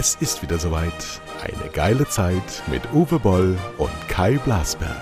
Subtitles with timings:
[0.00, 0.92] Es ist wieder soweit.
[1.42, 4.94] Eine geile Zeit mit Uwe Boll und Kai Blasberg.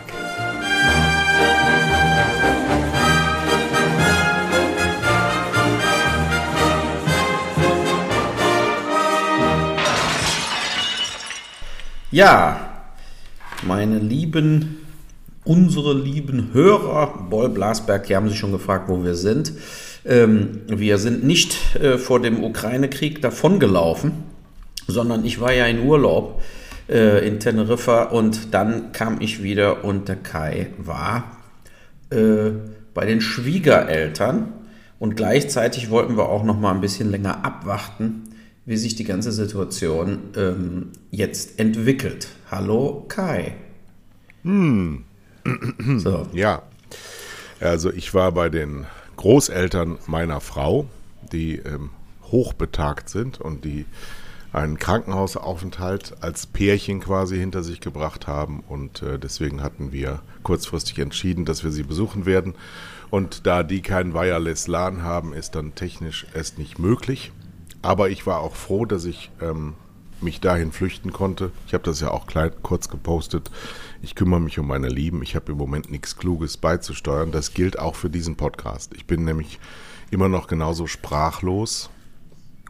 [12.10, 12.88] Ja,
[13.66, 14.78] meine lieben,
[15.44, 19.52] unsere lieben Hörer, Boll Blasberg, die haben sich schon gefragt, wo wir sind.
[20.06, 24.12] Ähm, wir sind nicht äh, vor dem Ukraine-Krieg davongelaufen,
[24.86, 26.42] sondern ich war ja in Urlaub
[26.88, 31.38] äh, in Teneriffa und dann kam ich wieder und der Kai war
[32.10, 32.50] äh,
[32.94, 34.52] bei den Schwiegereltern
[34.98, 38.22] und gleichzeitig wollten wir auch noch mal ein bisschen länger abwarten,
[38.64, 42.28] wie sich die ganze Situation ähm, jetzt entwickelt.
[42.50, 43.54] Hallo Kai.
[44.42, 45.04] Hm.
[45.98, 46.26] So.
[46.32, 46.62] Ja,
[47.60, 50.86] also ich war bei den Großeltern meiner Frau,
[51.32, 51.90] die ähm,
[52.30, 53.84] hochbetagt sind und die
[54.52, 58.62] einen Krankenhausaufenthalt als Pärchen quasi hinter sich gebracht haben.
[58.68, 62.54] Und äh, deswegen hatten wir kurzfristig entschieden, dass wir sie besuchen werden.
[63.10, 67.32] Und da die keinen Wireless LAN haben, ist dann technisch erst nicht möglich.
[67.82, 69.74] Aber ich war auch froh, dass ich ähm,
[70.20, 71.52] mich dahin flüchten konnte.
[71.66, 73.50] Ich habe das ja auch klein, kurz gepostet.
[74.02, 75.22] Ich kümmere mich um meine Lieben.
[75.22, 77.32] Ich habe im Moment nichts Kluges beizusteuern.
[77.32, 78.92] Das gilt auch für diesen Podcast.
[78.94, 79.58] Ich bin nämlich
[80.10, 81.90] immer noch genauso sprachlos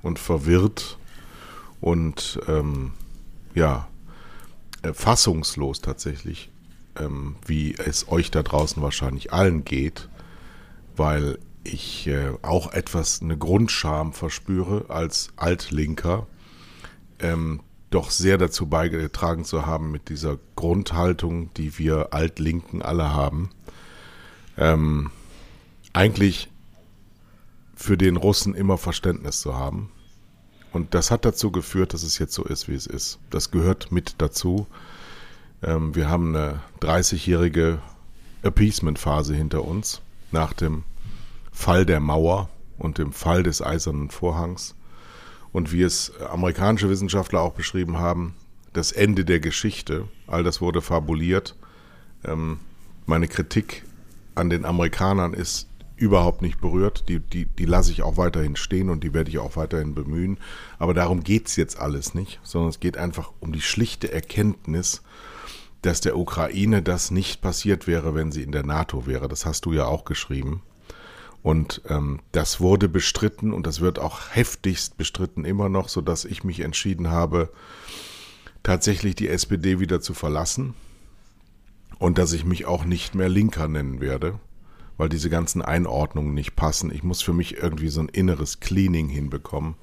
[0.03, 0.99] und verwirrt
[1.87, 2.91] und ähm,
[3.55, 3.87] ja,
[4.83, 6.51] äh, fassungslos tatsächlich,
[6.99, 10.09] ähm, wie es euch da draußen wahrscheinlich allen geht,
[10.97, 16.27] weil ich äh, auch etwas eine Grundscham verspüre als Altlinker,
[17.21, 23.51] ähm, doch sehr dazu beigetragen zu haben mit dieser Grundhaltung, die wir Altlinken alle haben.
[24.59, 25.13] Ähm,
[25.93, 26.51] eigentlich
[27.77, 29.93] für den Russen immer Verständnis zu haben.
[30.77, 33.19] Und das hat dazu geführt, dass es jetzt so ist, wie es ist.
[33.31, 34.67] Das gehört mit dazu.
[35.63, 37.79] Ähm, wir haben eine 30-jährige
[38.43, 40.85] Appeasement-Phase hinter uns nach dem
[41.51, 44.75] Fall der Mauer und dem Fall des Eisernen Vorhangs
[45.51, 48.35] und wie es amerikanische Wissenschaftler auch beschrieben haben,
[48.75, 50.07] das Ende der Geschichte.
[50.27, 51.57] All das wurde fabuliert.
[52.23, 52.61] Ähm,
[53.07, 53.83] meine Kritik
[54.35, 57.09] an den Amerikanern ist überhaupt nicht berührt.
[57.09, 60.39] Die, die, die lasse ich auch weiterhin stehen und die werde ich auch weiterhin bemühen.
[60.79, 65.03] Aber darum geht es jetzt alles nicht, sondern es geht einfach um die schlichte Erkenntnis,
[65.83, 69.29] dass der Ukraine das nicht passiert wäre, wenn sie in der NATO wäre.
[69.29, 70.63] Das hast du ja auch geschrieben.
[71.43, 76.43] Und ähm, das wurde bestritten und das wird auch heftigst bestritten immer noch, sodass ich
[76.43, 77.51] mich entschieden habe,
[78.65, 80.75] tatsächlich die SPD wieder zu verlassen
[82.01, 84.41] und dass ich mich auch nicht mehr Linker nennen werde,
[84.97, 86.91] weil diese ganzen Einordnungen nicht passen.
[86.93, 89.75] Ich muss für mich irgendwie so ein inneres Cleaning hinbekommen.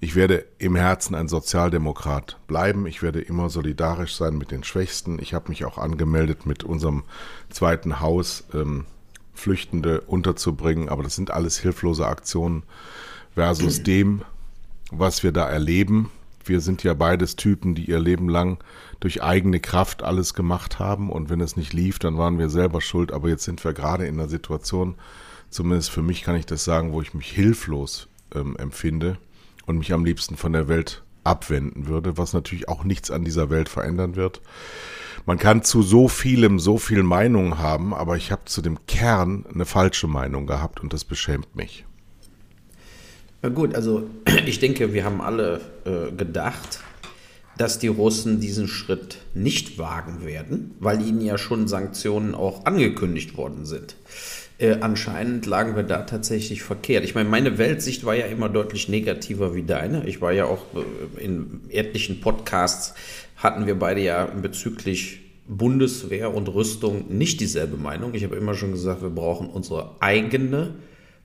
[0.00, 2.86] Ich werde im Herzen ein Sozialdemokrat bleiben.
[2.86, 5.18] Ich werde immer solidarisch sein mit den Schwächsten.
[5.20, 7.04] Ich habe mich auch angemeldet mit unserem
[7.50, 8.44] zweiten Haus.
[8.52, 8.84] Ähm,
[9.34, 10.88] Flüchtende unterzubringen.
[10.88, 12.62] Aber das sind alles hilflose Aktionen
[13.34, 14.22] versus dem,
[14.90, 16.10] was wir da erleben.
[16.44, 18.58] Wir sind ja beides Typen, die ihr Leben lang
[19.02, 21.10] durch eigene Kraft alles gemacht haben.
[21.10, 23.10] Und wenn es nicht lief, dann waren wir selber schuld.
[23.10, 24.94] Aber jetzt sind wir gerade in einer Situation,
[25.50, 29.18] zumindest für mich kann ich das sagen, wo ich mich hilflos ähm, empfinde
[29.66, 33.50] und mich am liebsten von der Welt abwenden würde, was natürlich auch nichts an dieser
[33.50, 34.40] Welt verändern wird.
[35.26, 39.46] Man kann zu so vielem so viel Meinung haben, aber ich habe zu dem Kern
[39.52, 41.84] eine falsche Meinung gehabt und das beschämt mich.
[43.42, 44.08] Na gut, also
[44.46, 46.80] ich denke, wir haben alle äh, gedacht,
[47.58, 53.36] dass die Russen diesen Schritt nicht wagen werden, weil ihnen ja schon Sanktionen auch angekündigt
[53.36, 53.96] worden sind.
[54.58, 57.04] Äh, anscheinend lagen wir da tatsächlich verkehrt.
[57.04, 60.06] Ich meine, meine Weltsicht war ja immer deutlich negativer wie deine.
[60.06, 62.94] Ich war ja auch äh, in etlichen Podcasts
[63.36, 68.14] hatten wir beide ja bezüglich Bundeswehr und Rüstung nicht dieselbe Meinung.
[68.14, 70.74] Ich habe immer schon gesagt, wir brauchen unsere eigene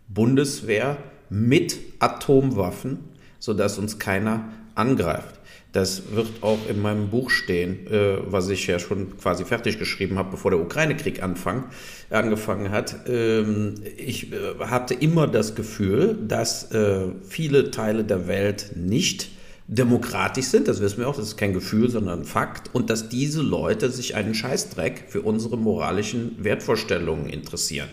[0.07, 0.97] Bundeswehr
[1.29, 2.99] mit Atomwaffen,
[3.39, 5.36] sodass uns keiner angreift.
[5.77, 10.17] Das wird auch in meinem Buch stehen, äh, was ich ja schon quasi fertig geschrieben
[10.17, 12.95] habe, bevor der Ukraine-Krieg angefangen hat.
[13.07, 19.29] Ähm, ich äh, hatte immer das Gefühl, dass äh, viele Teile der Welt nicht
[19.67, 23.09] demokratisch sind, das wissen wir auch, das ist kein Gefühl, sondern ein Fakt, und dass
[23.09, 27.89] diese Leute sich einen Scheißdreck für unsere moralischen Wertvorstellungen interessieren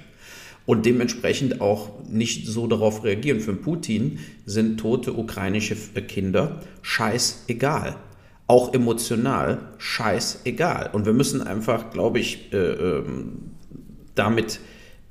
[0.66, 3.40] und dementsprechend auch nicht so darauf reagieren.
[3.40, 7.96] Für Putin sind tote ukrainische Kinder scheißegal.
[8.46, 10.90] Auch emotional scheißegal.
[10.93, 13.52] Und wir müssen einfach, glaube ich, äh, ähm,
[14.14, 14.61] damit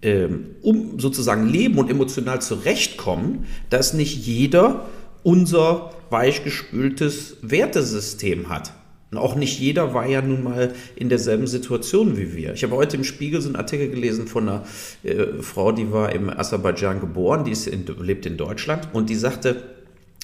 [0.01, 4.87] ähm, um sozusagen leben und emotional zurechtkommen, dass nicht jeder
[5.23, 8.73] unser weichgespültes Wertesystem hat.
[9.13, 12.53] Und auch nicht jeder war ja nun mal in derselben Situation wie wir.
[12.53, 14.63] Ich habe heute im Spiegel so einen Artikel gelesen von einer
[15.03, 19.15] äh, Frau, die war im Aserbaidschan geboren, die ist in, lebt in Deutschland und die
[19.15, 19.61] sagte,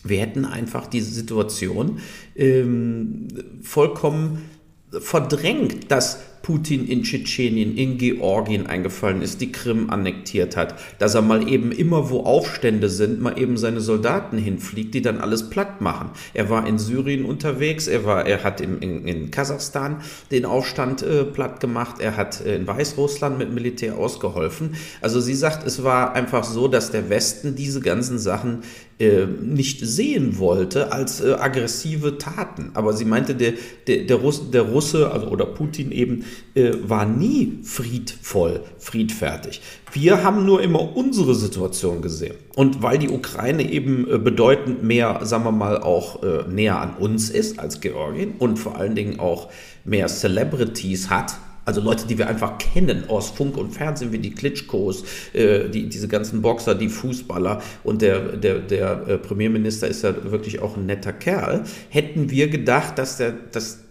[0.04, 2.00] wir hätten einfach diese Situation
[2.36, 3.28] ähm,
[3.62, 4.50] vollkommen
[4.92, 11.22] verdrängt, dass Putin in Tschetschenien, in Georgien eingefallen ist, die Krim annektiert hat, dass er
[11.22, 15.82] mal eben immer, wo Aufstände sind, mal eben seine Soldaten hinfliegt, die dann alles platt
[15.82, 16.12] machen.
[16.34, 19.98] Er war in Syrien unterwegs, er, war, er hat in, in, in Kasachstan
[20.32, 24.76] den Aufstand äh, platt gemacht, er hat äh, in Weißrussland mit Militär ausgeholfen.
[25.02, 28.64] Also sie sagt, es war einfach so, dass der Westen diese ganzen Sachen
[29.00, 32.72] äh, nicht sehen wollte als äh, aggressive Taten.
[32.74, 33.54] Aber sie meinte, der,
[33.88, 39.62] der, der, Russ, der Russe also, oder Putin eben äh, war nie friedvoll, friedfertig.
[39.94, 42.36] Wir haben nur immer unsere Situation gesehen.
[42.56, 46.95] Und weil die Ukraine eben äh, bedeutend mehr, sagen wir mal, auch äh, näher an
[46.98, 49.50] uns ist als Georgien und vor allen Dingen auch
[49.86, 51.38] mehr Celebrities hat,
[51.69, 55.88] also Leute, die wir einfach kennen aus Funk und Fernsehen, wie die Klitschkos, äh, die,
[55.88, 60.77] diese ganzen Boxer, die Fußballer und der, der, der äh, Premierminister ist ja wirklich auch
[60.77, 63.81] ein netter Kerl, hätten wir gedacht, dass der, dass,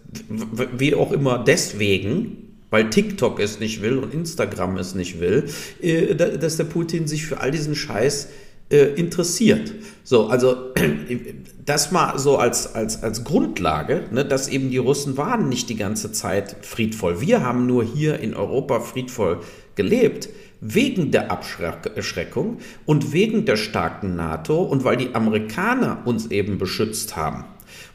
[0.77, 5.45] wie auch immer deswegen, weil TikTok es nicht will und Instagram es nicht will,
[5.81, 8.27] äh, dass der Putin sich für all diesen Scheiß
[8.69, 9.73] äh, interessiert.
[10.03, 10.73] So, also
[11.65, 15.75] das mal so als, als, als Grundlage, ne, dass eben die Russen waren nicht die
[15.75, 17.21] ganze Zeit friedvoll.
[17.21, 19.39] Wir haben nur hier in Europa friedvoll
[19.75, 20.29] gelebt,
[20.61, 27.15] wegen der Abschreckung und wegen der starken NATO und weil die Amerikaner uns eben beschützt
[27.15, 27.45] haben.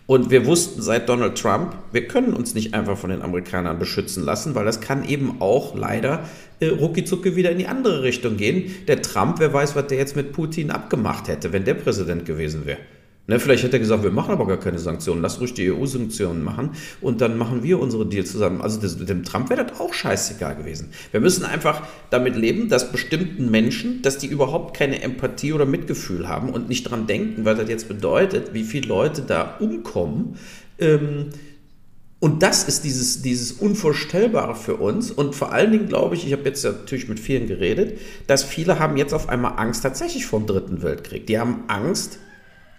[0.06, 4.22] Und wir wussten seit Donald Trump, wir können uns nicht einfach von den Amerikanern beschützen
[4.22, 6.28] lassen, weil das kann eben auch leider
[6.60, 8.70] äh, ruckizucke wieder in die andere Richtung gehen.
[8.86, 12.66] Der Trump, wer weiß, was der jetzt mit Putin abgemacht hätte, wenn der Präsident gewesen
[12.66, 12.78] wäre.
[13.26, 16.44] Ne, vielleicht hätte er gesagt, wir machen aber gar keine Sanktionen, lass ruhig die EU-Sanktionen
[16.44, 18.60] machen und dann machen wir unsere Deals zusammen.
[18.60, 20.90] Also das, dem Trump wäre das auch scheißegal gewesen.
[21.10, 26.28] Wir müssen einfach damit leben, dass bestimmten Menschen, dass die überhaupt keine Empathie oder Mitgefühl
[26.28, 30.36] haben und nicht dran denken, was das jetzt bedeutet, wie viele Leute da umkommen.
[30.78, 31.30] Ähm,
[32.20, 35.10] und das ist dieses, dieses Unvorstellbare für uns.
[35.10, 38.78] Und vor allen Dingen glaube ich, ich habe jetzt natürlich mit vielen geredet, dass viele
[38.78, 41.26] haben jetzt auf einmal Angst tatsächlich vor dem Dritten Weltkrieg.
[41.26, 42.18] Die haben Angst,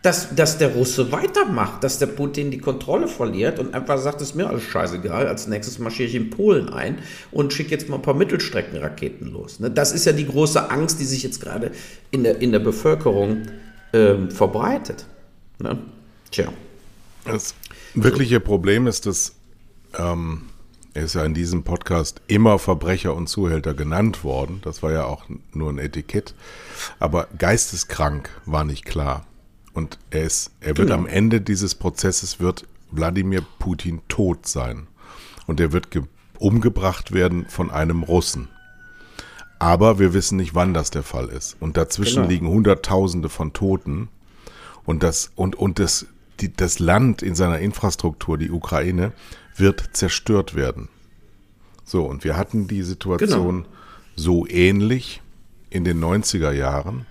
[0.06, 4.30] dass, dass der Russe weitermacht, dass der Putin die Kontrolle verliert und einfach sagt, es
[4.30, 7.00] ist mir alles scheißegal, als nächstes marschiere ich in Polen ein
[7.32, 9.60] und schicke jetzt mal ein paar Mittelstreckenraketen los.
[9.60, 9.72] Ne?
[9.72, 11.72] Das ist ja die große Angst, die sich jetzt gerade
[12.12, 13.48] in der, in der Bevölkerung
[13.94, 15.08] ähm, verbreitet.
[15.58, 15.80] Ne?
[16.30, 16.54] Tja.
[17.26, 17.56] Das
[17.96, 19.34] wirkliche Problem ist, dass
[19.98, 20.44] ähm,
[20.94, 24.62] er ist ja in diesem Podcast immer Verbrecher und Zuhälter genannt worden.
[24.64, 26.36] Das war ja auch nur ein Etikett.
[27.00, 29.26] Aber geisteskrank war nicht klar.
[29.76, 31.02] Und er ist, er wird genau.
[31.02, 34.88] am Ende dieses Prozesses wird Wladimir Putin tot sein.
[35.48, 35.90] Und er wird
[36.40, 38.48] umgebracht werden von einem Russen.
[39.60, 41.58] Aber wir wissen nicht, wann das der Fall ist.
[41.60, 42.30] Und dazwischen genau.
[42.30, 44.08] liegen Hunderttausende von Toten.
[44.86, 46.08] Und das, und, und das,
[46.40, 49.12] die, das Land in seiner Infrastruktur, die Ukraine,
[49.58, 50.88] wird zerstört werden.
[51.84, 53.76] So, und wir hatten die Situation genau.
[54.16, 55.22] so ähnlich
[55.70, 57.06] in den 90er Jahren.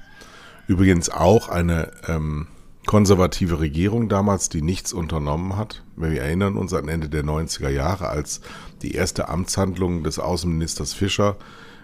[0.67, 2.47] Übrigens auch eine ähm,
[2.87, 5.83] konservative Regierung damals, die nichts unternommen hat.
[5.97, 8.41] Wir erinnern uns an Ende der 90er Jahre, als
[8.83, 11.37] die erste Amtshandlung des Außenministers Fischer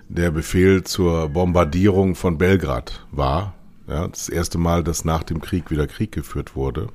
[0.09, 3.55] der Befehl zur Bombardierung von Belgrad war.
[3.89, 6.89] Ja, das erste Mal, dass nach dem Krieg wieder Krieg geführt wurde.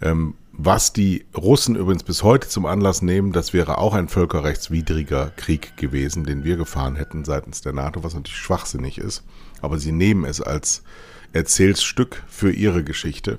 [0.00, 5.32] Ähm, was die Russen übrigens bis heute zum Anlass nehmen, das wäre auch ein völkerrechtswidriger
[5.36, 9.24] Krieg gewesen, den wir gefahren hätten seitens der NATO, was natürlich schwachsinnig ist.
[9.62, 10.82] Aber sie nehmen es als
[11.32, 13.38] Erzählstück für ihre Geschichte.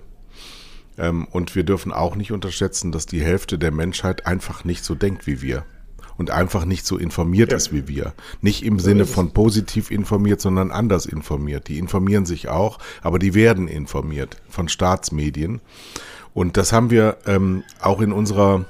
[0.98, 4.96] Ähm, und wir dürfen auch nicht unterschätzen, dass die Hälfte der Menschheit einfach nicht so
[4.96, 5.66] denkt wie wir
[6.18, 7.58] und einfach nicht so informiert ja.
[7.58, 8.14] ist wie wir.
[8.42, 11.68] Nicht im Sinne von positiv informiert, sondern anders informiert.
[11.68, 15.62] Die informieren sich auch, aber die werden informiert von Staatsmedien.
[16.34, 18.66] Und das haben wir ähm, auch in unserer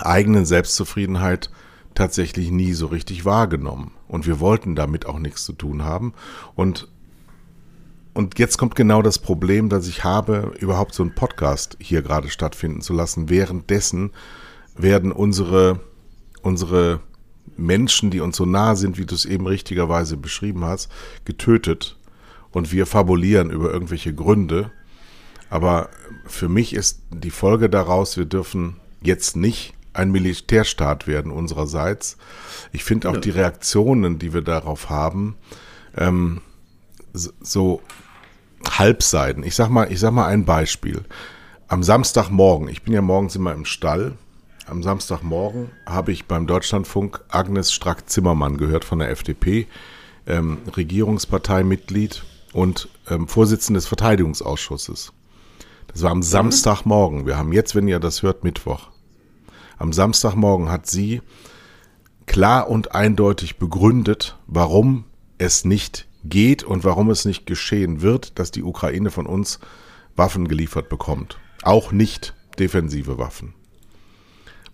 [0.00, 1.50] eigenen Selbstzufriedenheit
[1.94, 3.92] tatsächlich nie so richtig wahrgenommen.
[4.08, 6.12] Und wir wollten damit auch nichts zu tun haben.
[6.54, 6.88] Und
[8.16, 12.30] und jetzt kommt genau das Problem, dass ich habe, überhaupt so einen Podcast hier gerade
[12.30, 13.28] stattfinden zu lassen.
[13.28, 14.10] Währenddessen
[14.74, 15.80] werden unsere,
[16.40, 17.00] unsere
[17.58, 20.90] Menschen, die uns so nah sind, wie du es eben richtigerweise beschrieben hast,
[21.26, 21.98] getötet.
[22.52, 24.70] Und wir fabulieren über irgendwelche Gründe.
[25.50, 25.90] Aber
[26.24, 32.16] für mich ist die Folge daraus, wir dürfen jetzt nicht ein Militärstaat werden unsererseits.
[32.72, 33.20] Ich finde auch ja.
[33.20, 35.36] die Reaktionen, die wir darauf haben,
[35.98, 36.40] ähm,
[37.12, 37.82] so
[38.70, 39.42] Halbseiten.
[39.42, 41.02] Ich sag mal, ich sag mal ein Beispiel.
[41.68, 44.16] Am Samstagmorgen, ich bin ja morgens immer im Stall.
[44.66, 49.66] Am Samstagmorgen habe ich beim Deutschlandfunk Agnes Strack-Zimmermann gehört von der FDP,
[50.26, 55.12] ähm, Regierungsparteimitglied und ähm, Vorsitzende des Verteidigungsausschusses.
[55.88, 57.26] Das war am Samstagmorgen.
[57.26, 58.88] Wir haben jetzt, wenn ihr das hört, Mittwoch.
[59.78, 61.22] Am Samstagmorgen hat sie
[62.26, 65.04] klar und eindeutig begründet, warum
[65.38, 69.58] es nicht geht und warum es nicht geschehen wird, dass die Ukraine von uns
[70.16, 71.38] Waffen geliefert bekommt.
[71.62, 73.54] Auch nicht defensive Waffen.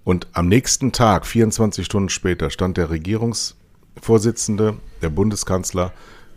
[0.05, 5.93] Und am nächsten Tag, 24 Stunden später, stand der Regierungsvorsitzende, der Bundeskanzler,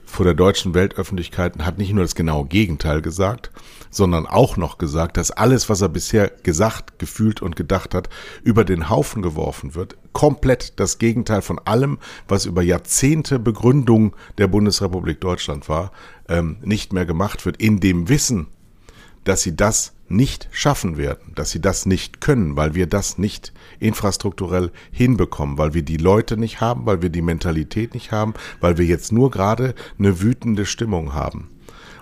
[0.05, 3.51] vor der deutschen Weltöffentlichkeit hat nicht nur das genaue Gegenteil gesagt,
[3.89, 8.09] sondern auch noch gesagt, dass alles, was er bisher gesagt, gefühlt und gedacht hat,
[8.43, 9.97] über den Haufen geworfen wird.
[10.13, 11.97] Komplett das Gegenteil von allem,
[12.27, 15.91] was über Jahrzehnte Begründung der Bundesrepublik Deutschland war,
[16.29, 18.47] ähm, nicht mehr gemacht wird, in dem Wissen,
[19.23, 23.53] dass sie das nicht schaffen werden, dass sie das nicht können, weil wir das nicht
[23.79, 28.77] infrastrukturell hinbekommen, weil wir die Leute nicht haben, weil wir die Mentalität nicht haben, weil
[28.77, 31.49] wir jetzt nur gerade eine wütende Stimmung haben.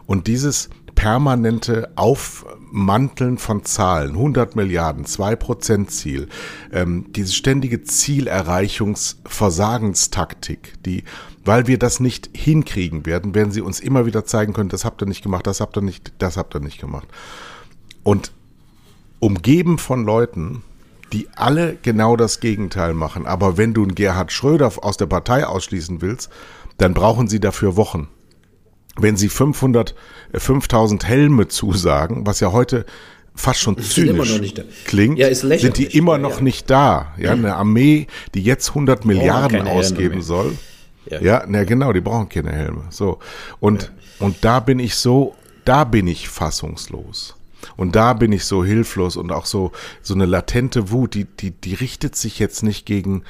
[0.06, 6.30] Und dieses permanente Aufmanteln von Zahlen, 100 Milliarden, 2 Prozent Ziel,
[6.72, 11.04] ähm, diese ständige Zielerreichungsversagenstaktik, die,
[11.44, 15.02] weil wir das nicht hinkriegen werden, werden sie uns immer wieder zeigen können, das habt
[15.02, 17.08] ihr nicht gemacht, das habt ihr nicht, das habt ihr nicht gemacht.
[18.04, 18.32] Und
[19.20, 20.64] umgeben von Leuten,
[21.14, 23.26] die alle genau das Gegenteil machen.
[23.26, 26.30] Aber wenn du einen Gerhard Schröder aus der Partei ausschließen willst,
[26.78, 28.10] dann brauchen sie dafür Wochen.
[28.98, 29.96] Wenn sie 500,
[30.34, 32.86] 5000 äh, Helme zusagen, was ja heute
[33.36, 34.54] fast schon zynisch
[34.86, 36.42] klingt, ja, sind die immer noch ja.
[36.42, 37.14] nicht da.
[37.18, 40.58] Ja, eine Armee, die jetzt 100 Milliarden ausgeben soll.
[41.10, 42.84] Ja, ja na genau, die brauchen keine Helme.
[42.90, 43.20] So.
[43.60, 47.36] Und, und da bin ich so, da bin ich fassungslos.
[47.76, 51.52] Und da bin ich so hilflos und auch so, so eine latente Wut, die, die,
[51.52, 53.24] die richtet sich jetzt nicht gegen,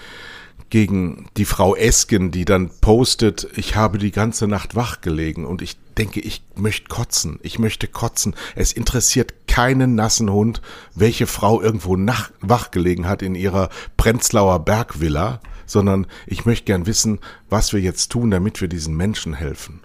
[0.70, 5.62] gegen die Frau Esken, die dann postet, ich habe die ganze Nacht wach gelegen und
[5.62, 8.36] ich denke, ich möchte kotzen, ich möchte kotzen.
[8.56, 10.62] Es interessiert keinen nassen Hund,
[10.96, 16.88] welche Frau irgendwo nach, wach gelegen hat in ihrer Prenzlauer Bergvilla, sondern ich möchte gern
[16.88, 19.82] wissen, was wir jetzt tun, damit wir diesen Menschen helfen.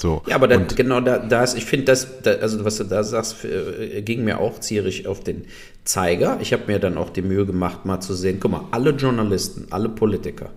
[0.00, 0.22] So.
[0.26, 3.44] Ja, aber dann, genau da, ist, ich finde das, da, also was du da sagst,
[3.44, 5.44] äh, ging mir auch zierig auf den
[5.84, 6.38] Zeiger.
[6.40, 9.66] Ich habe mir dann auch die Mühe gemacht, mal zu sehen, guck mal, alle Journalisten,
[9.70, 10.50] alle Politiker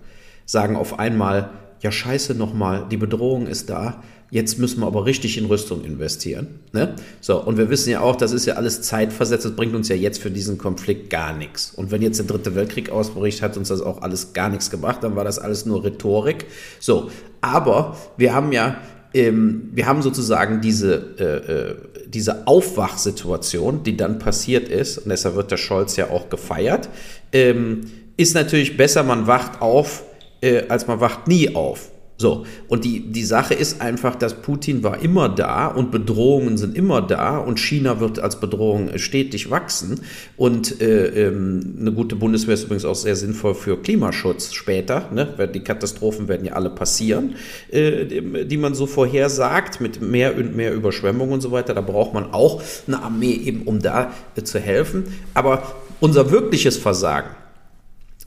[0.46, 5.38] sagen auf einmal, ja scheiße nochmal, die Bedrohung ist da, jetzt müssen wir aber richtig
[5.38, 6.60] in Rüstung investieren.
[6.72, 6.96] Ne?
[7.20, 9.96] So, und wir wissen ja auch, das ist ja alles zeitversetzt, das bringt uns ja
[9.96, 11.72] jetzt für diesen Konflikt gar nichts.
[11.74, 15.02] Und wenn jetzt der dritte Weltkrieg ausbricht, hat uns das auch alles gar nichts gemacht,
[15.02, 16.46] dann war das alles nur Rhetorik.
[16.80, 17.10] So,
[17.42, 18.76] aber wir haben ja
[19.14, 21.76] ähm, wir haben sozusagen diese, äh, äh,
[22.08, 26.88] diese Aufwachsituation, die dann passiert ist, und deshalb wird der Scholz ja auch gefeiert,
[27.32, 27.82] ähm,
[28.16, 30.02] ist natürlich besser, man wacht auf,
[30.40, 31.90] äh, als man wacht nie auf.
[32.16, 36.76] So, und die, die Sache ist einfach, dass Putin war immer da und Bedrohungen sind
[36.76, 40.00] immer da und China wird als Bedrohung stetig wachsen.
[40.36, 45.10] Und äh, ähm, eine gute Bundeswehr ist übrigens auch sehr sinnvoll für Klimaschutz später.
[45.12, 45.50] Ne?
[45.52, 47.34] Die Katastrophen werden ja alle passieren,
[47.72, 51.74] äh, die, die man so vorhersagt, mit mehr und mehr Überschwemmungen und so weiter.
[51.74, 55.04] Da braucht man auch eine Armee eben, um da äh, zu helfen.
[55.34, 57.30] Aber unser wirkliches Versagen,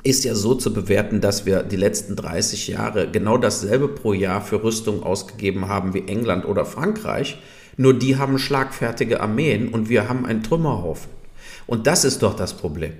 [0.08, 4.42] ist ja so zu bewerten, dass wir die letzten 30 Jahre genau dasselbe pro Jahr
[4.42, 7.38] für Rüstung ausgegeben haben wie England oder Frankreich.
[7.78, 11.12] Nur die haben schlagfertige Armeen und wir haben einen Trümmerhaufen.
[11.68, 12.94] Und das ist doch das Problem.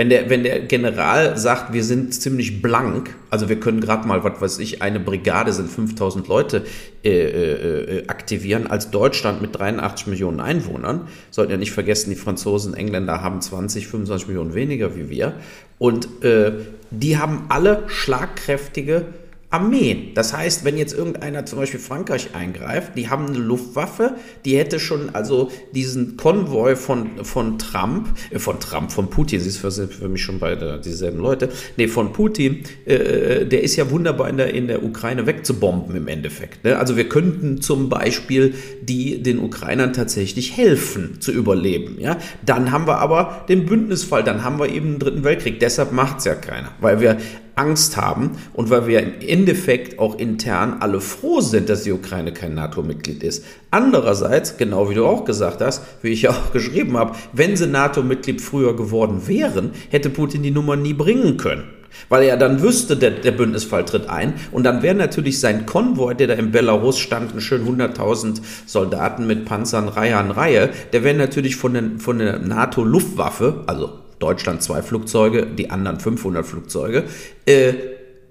[0.00, 4.24] Wenn der, wenn der General sagt, wir sind ziemlich blank, also wir können gerade mal,
[4.24, 6.64] was weiß ich, eine Brigade sind 5000 Leute
[7.04, 12.72] äh, äh, aktivieren, als Deutschland mit 83 Millionen Einwohnern, sollten ja nicht vergessen, die Franzosen,
[12.72, 15.34] Engländer haben 20, 25 Millionen weniger wie wir.
[15.76, 16.52] Und äh,
[16.90, 19.04] die haben alle schlagkräftige
[19.50, 20.14] Armeen.
[20.14, 24.14] Das heißt, wenn jetzt irgendeiner zum Beispiel Frankreich eingreift, die haben eine Luftwaffe,
[24.44, 29.48] die hätte schon also diesen Konvoi von, von Trump, äh, von Trump, von Putin, sie
[29.48, 34.28] ist für, mich schon beide dieselben Leute, nee, von Putin, äh, der ist ja wunderbar
[34.28, 36.62] in der, in der Ukraine wegzubomben im Endeffekt.
[36.62, 36.78] Ne?
[36.78, 41.96] Also wir könnten zum Beispiel die den Ukrainern tatsächlich helfen zu überleben.
[41.98, 42.18] Ja?
[42.46, 45.58] Dann haben wir aber den Bündnisfall, dann haben wir eben den Dritten Weltkrieg.
[45.58, 47.18] Deshalb macht es ja keiner, weil wir
[47.60, 52.32] Angst haben und weil wir im Endeffekt auch intern alle froh sind, dass die Ukraine
[52.32, 53.44] kein NATO-Mitglied ist.
[53.70, 57.66] Andererseits, genau wie du auch gesagt hast, wie ich ja auch geschrieben habe, wenn sie
[57.66, 61.64] NATO-Mitglied früher geworden wären, hätte Putin die Nummer nie bringen können.
[62.08, 64.34] Weil er dann wüsste, der, der Bündnisfall tritt ein.
[64.52, 69.26] Und dann wäre natürlich sein Konvoi, der da in Belarus stand, ein schön 100.000 Soldaten
[69.26, 74.62] mit Panzern Reihe an Reihe, der wäre natürlich von, den, von der NATO-Luftwaffe, also Deutschland
[74.62, 77.04] zwei Flugzeuge, die anderen 500 Flugzeuge,
[77.46, 77.72] äh,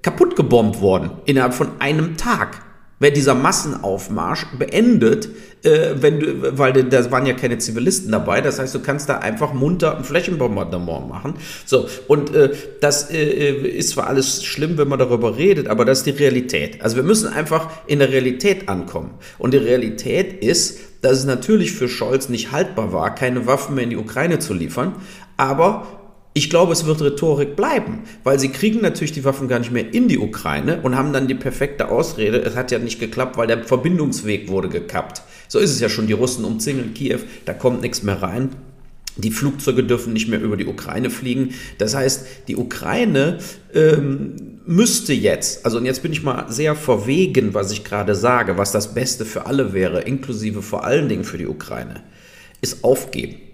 [0.01, 2.61] kaputt gebombt worden innerhalb von einem Tag
[2.99, 5.29] wäre dieser Massenaufmarsch beendet,
[5.63, 8.41] äh, wenn du, weil da waren ja keine Zivilisten dabei.
[8.41, 11.35] Das heißt, du kannst da einfach munter ein Flächenbombardement machen.
[11.65, 15.99] So, und äh, das äh, ist zwar alles schlimm, wenn man darüber redet, aber das
[15.99, 16.81] ist die Realität.
[16.81, 19.11] Also wir müssen einfach in der Realität ankommen.
[19.37, 23.85] Und die Realität ist, dass es natürlich für Scholz nicht haltbar war, keine Waffen mehr
[23.85, 24.95] in die Ukraine zu liefern,
[25.39, 25.87] aber
[26.33, 29.93] ich glaube, es wird Rhetorik bleiben, weil sie kriegen natürlich die Waffen gar nicht mehr
[29.93, 33.47] in die Ukraine und haben dann die perfekte Ausrede, es hat ja nicht geklappt, weil
[33.47, 35.23] der Verbindungsweg wurde gekappt.
[35.47, 38.49] So ist es ja schon, die Russen umzingeln Kiew, da kommt nichts mehr rein.
[39.15, 41.53] Die Flugzeuge dürfen nicht mehr über die Ukraine fliegen.
[41.77, 43.39] Das heißt, die Ukraine
[43.73, 48.57] ähm, müsste jetzt, also und jetzt bin ich mal sehr verwegen, was ich gerade sage,
[48.57, 52.03] was das Beste für alle wäre, inklusive vor allen Dingen für die Ukraine,
[52.61, 53.48] ist aufgeben.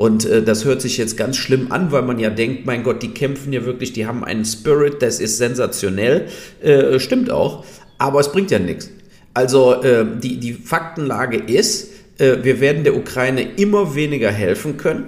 [0.00, 3.02] Und äh, das hört sich jetzt ganz schlimm an, weil man ja denkt, mein Gott,
[3.02, 6.28] die kämpfen ja wirklich, die haben einen Spirit, das ist sensationell.
[6.62, 7.66] Äh, stimmt auch,
[7.98, 8.88] aber es bringt ja nichts.
[9.34, 15.04] Also äh, die, die Faktenlage ist, äh, wir werden der Ukraine immer weniger helfen können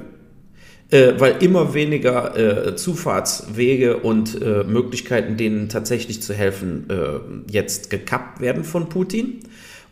[0.91, 7.89] äh, weil immer weniger äh, Zufahrtswege und äh, Möglichkeiten, denen tatsächlich zu helfen, äh, jetzt
[7.89, 9.41] gekappt werden von Putin.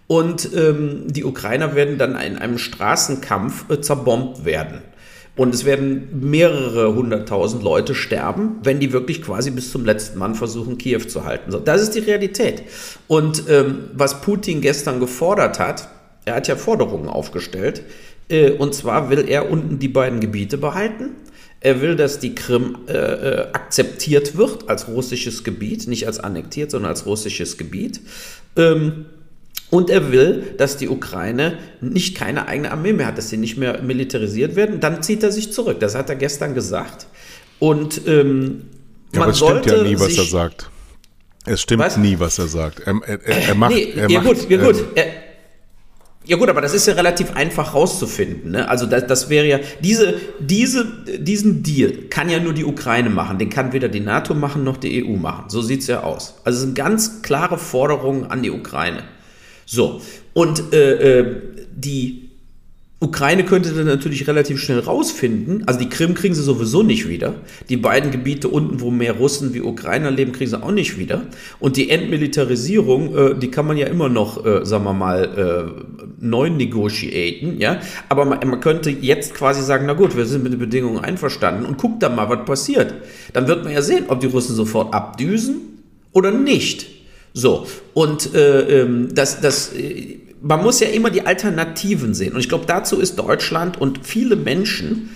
[0.08, 4.82] Und ähm, die Ukrainer werden dann in einem Straßenkampf äh, zerbombt werden.
[5.40, 10.34] Und es werden mehrere hunderttausend Leute sterben, wenn die wirklich quasi bis zum letzten Mann
[10.34, 11.50] versuchen, Kiew zu halten.
[11.64, 12.64] Das ist die Realität.
[13.08, 15.88] Und ähm, was Putin gestern gefordert hat,
[16.26, 17.84] er hat ja Forderungen aufgestellt,
[18.28, 21.12] äh, und zwar will er unten die beiden Gebiete behalten.
[21.60, 26.70] Er will, dass die Krim äh, äh akzeptiert wird als russisches Gebiet, nicht als annektiert,
[26.70, 28.02] sondern als russisches Gebiet.
[28.56, 29.06] Ähm,
[29.70, 33.56] und er will, dass die Ukraine nicht keine eigene Armee mehr hat, dass sie nicht
[33.56, 34.80] mehr militarisiert werden.
[34.80, 35.78] Dann zieht er sich zurück.
[35.80, 37.06] Das hat er gestern gesagt.
[37.60, 38.62] Und ähm,
[39.14, 40.70] ja, aber es stimmt ja nie, was er sagt.
[41.46, 41.96] Es stimmt was?
[41.96, 42.80] nie, was er sagt.
[42.80, 44.84] Er, er, er macht, nee, er ja, macht, gut, ja, gut.
[44.96, 45.06] Ähm,
[46.26, 48.52] ja gut, aber das ist ja relativ einfach rauszufinden.
[48.52, 48.68] Ne?
[48.68, 50.86] Also das, das wäre ja, diese, diese,
[51.18, 53.38] diesen Deal kann ja nur die Ukraine machen.
[53.38, 55.48] Den kann weder die NATO machen noch die EU machen.
[55.48, 56.34] So sieht es ja aus.
[56.44, 59.02] Also es sind ganz klare Forderungen an die Ukraine.
[59.72, 60.00] So,
[60.32, 61.36] und äh, äh,
[61.72, 62.30] die
[62.98, 67.36] Ukraine könnte dann natürlich relativ schnell rausfinden, also die Krim kriegen sie sowieso nicht wieder.
[67.68, 71.22] Die beiden Gebiete unten, wo mehr Russen wie Ukrainer leben, kriegen sie auch nicht wieder.
[71.60, 76.04] Und die Entmilitarisierung, äh, die kann man ja immer noch, äh, sagen wir mal, äh,
[76.18, 77.80] neu negotiaten, ja.
[78.08, 81.64] Aber man, man, könnte jetzt quasi sagen, na gut, wir sind mit den Bedingungen einverstanden
[81.64, 82.92] und guckt dann mal, was passiert.
[83.34, 85.60] Dann wird man ja sehen, ob die Russen sofort abdüsen
[86.10, 86.99] oder nicht.
[87.32, 92.34] So, und äh, ähm, das, das, äh, man muss ja immer die Alternativen sehen.
[92.34, 95.10] Und ich glaube, dazu ist Deutschland und viele Menschen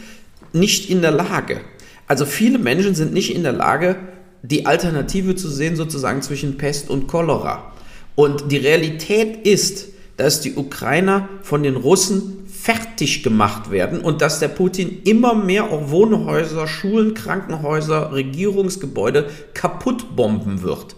[0.53, 1.61] nicht in der Lage.
[2.07, 3.97] Also viele Menschen sind nicht in der Lage,
[4.43, 7.73] die Alternative zu sehen, sozusagen zwischen Pest und Cholera.
[8.15, 14.39] Und die Realität ist, dass die Ukrainer von den Russen fertig gemacht werden und dass
[14.39, 20.95] der Putin immer mehr auch Wohnhäuser, Schulen, Krankenhäuser, Regierungsgebäude kaputt bomben wird.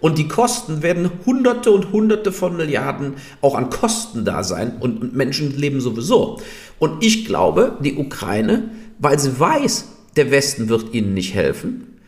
[0.00, 5.14] Und die Kosten werden Hunderte und Hunderte von Milliarden auch an Kosten da sein und
[5.14, 6.40] Menschen leben sowieso.
[6.78, 11.98] Und ich glaube, die Ukraine, weil sie weiß, der Westen wird ihnen nicht helfen,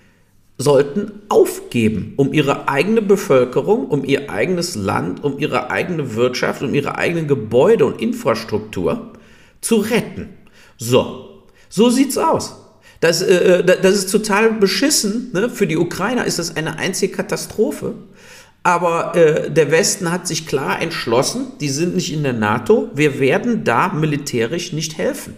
[0.58, 6.74] sollten aufgeben, um ihre eigene Bevölkerung, um ihr eigenes Land, um ihre eigene Wirtschaft, um
[6.74, 9.12] ihre eigenen Gebäude und Infrastruktur
[9.60, 10.30] zu retten.
[10.78, 12.61] So, so sieht's aus.
[13.02, 15.30] Das, äh, äh das ist total beschissen.
[15.34, 15.50] Ne?
[15.50, 17.94] Für die Ukrainer ist das eine einzige Katastrophe.
[18.62, 23.18] Aber äh, der Westen hat sich klar entschlossen, die sind nicht in der NATO, wir
[23.18, 25.34] werden da militärisch nicht helfen.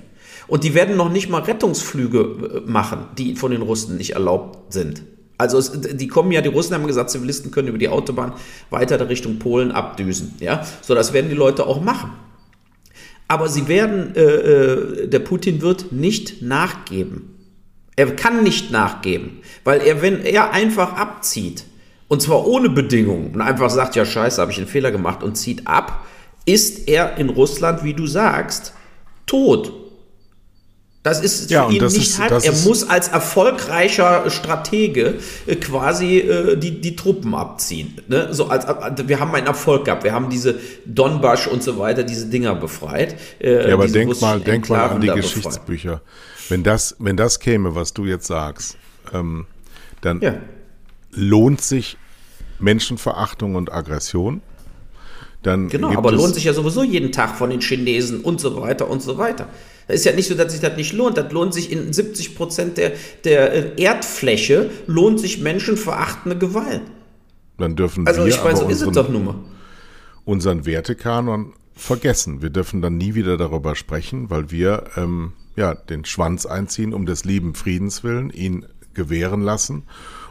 [0.47, 4.75] Und die werden noch nicht mal Rettungsflüge äh, machen, die von den Russen nicht erlaubt
[4.75, 5.03] sind.
[5.39, 8.35] Also es, die kommen ja, die Russen haben gesagt, Zivilisten können über die Autobahn
[8.69, 10.35] weiter Richtung Polen abdüsen.
[10.39, 10.67] Ja?
[10.83, 12.11] So, das werden die Leute auch machen.
[13.27, 17.34] Aber sie werden, äh, äh, der Putin wird nicht nachgeben.
[17.97, 21.65] Er kann nicht nachgeben, weil er, wenn er einfach abzieht,
[22.09, 25.37] und zwar ohne Bedingungen, und einfach sagt, ja scheiße, habe ich einen Fehler gemacht und
[25.37, 26.05] zieht ab,
[26.45, 28.75] ist er in Russland, wie du sagst,
[29.27, 29.73] tot.
[31.05, 32.33] Das ist ja, für ihn nicht ist, halt.
[32.33, 38.01] Er muss als erfolgreicher Stratege äh, quasi äh, die, die Truppen abziehen.
[38.09, 38.33] Ne?
[38.33, 38.67] So als,
[39.07, 40.03] wir haben einen Erfolg gehabt.
[40.03, 43.17] Wir haben diese Donbass und so weiter, diese Dinger befreit.
[43.39, 46.01] Äh, ja, aber denk mal, denk mal an die Geschichtsbücher.
[46.49, 48.79] Wenn das, wenn das käme, was du jetzt sagst,
[49.13, 49.45] ähm,
[50.01, 50.37] dann ja.
[51.11, 51.99] lohnt sich
[52.61, 54.41] Menschenverachtung und Aggression.
[55.43, 58.89] Dann genau, aber lohnt sich ja sowieso jeden Tag von den Chinesen und so weiter
[58.89, 59.51] und so weiter.
[59.87, 61.19] Es ist ja nicht so, dass sich das nicht lohnt.
[61.19, 62.93] Das lohnt sich in 70 Prozent der,
[63.25, 66.83] der äh, Erdfläche, lohnt sich menschenverachtende Gewalt.
[67.59, 69.35] Dann dürfen also wir ich weiß, so ist es doch nun mal.
[70.25, 72.43] unseren Wertekanon vergessen.
[72.43, 77.07] Wir dürfen dann nie wieder darüber sprechen, weil wir ähm, ja, den Schwanz einziehen, um
[77.07, 79.85] des lieben Friedens willen, ihn gewähren lassen.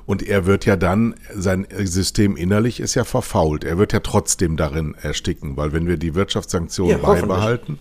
[0.06, 3.64] Und er wird ja dann, sein System innerlich ist ja verfault.
[3.64, 7.80] Er wird ja trotzdem darin ersticken, weil wenn wir die Wirtschaftssanktionen ja, beibehalten,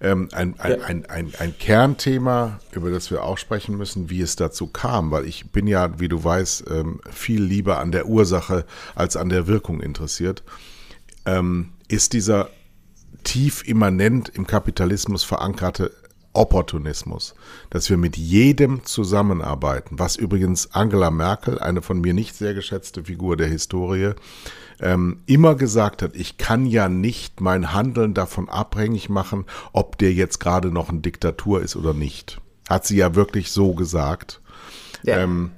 [0.00, 0.86] ähm, ein, ein, ja.
[0.86, 5.24] ein, ein, ein Kernthema, über das wir auch sprechen müssen, wie es dazu kam, weil
[5.24, 9.46] ich bin ja, wie du weißt, ähm, viel lieber an der Ursache als an der
[9.46, 10.42] Wirkung interessiert,
[11.26, 12.50] ähm, ist dieser
[13.24, 15.90] tief immanent im Kapitalismus verankerte
[16.32, 17.34] Opportunismus,
[17.70, 23.04] dass wir mit jedem zusammenarbeiten, was übrigens Angela Merkel, eine von mir nicht sehr geschätzte
[23.04, 24.12] Figur der Historie,
[24.80, 30.12] ähm, immer gesagt hat, ich kann ja nicht mein Handeln davon abhängig machen, ob der
[30.12, 32.40] jetzt gerade noch eine Diktatur ist oder nicht.
[32.68, 34.40] Hat sie ja wirklich so gesagt.
[35.02, 35.18] Ja.
[35.18, 35.50] Ähm,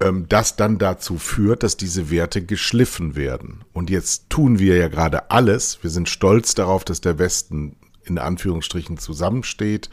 [0.00, 3.64] ähm, das dann dazu führt, dass diese Werte geschliffen werden.
[3.72, 5.78] Und jetzt tun wir ja gerade alles.
[5.82, 9.90] Wir sind stolz darauf, dass der Westen in Anführungsstrichen zusammensteht,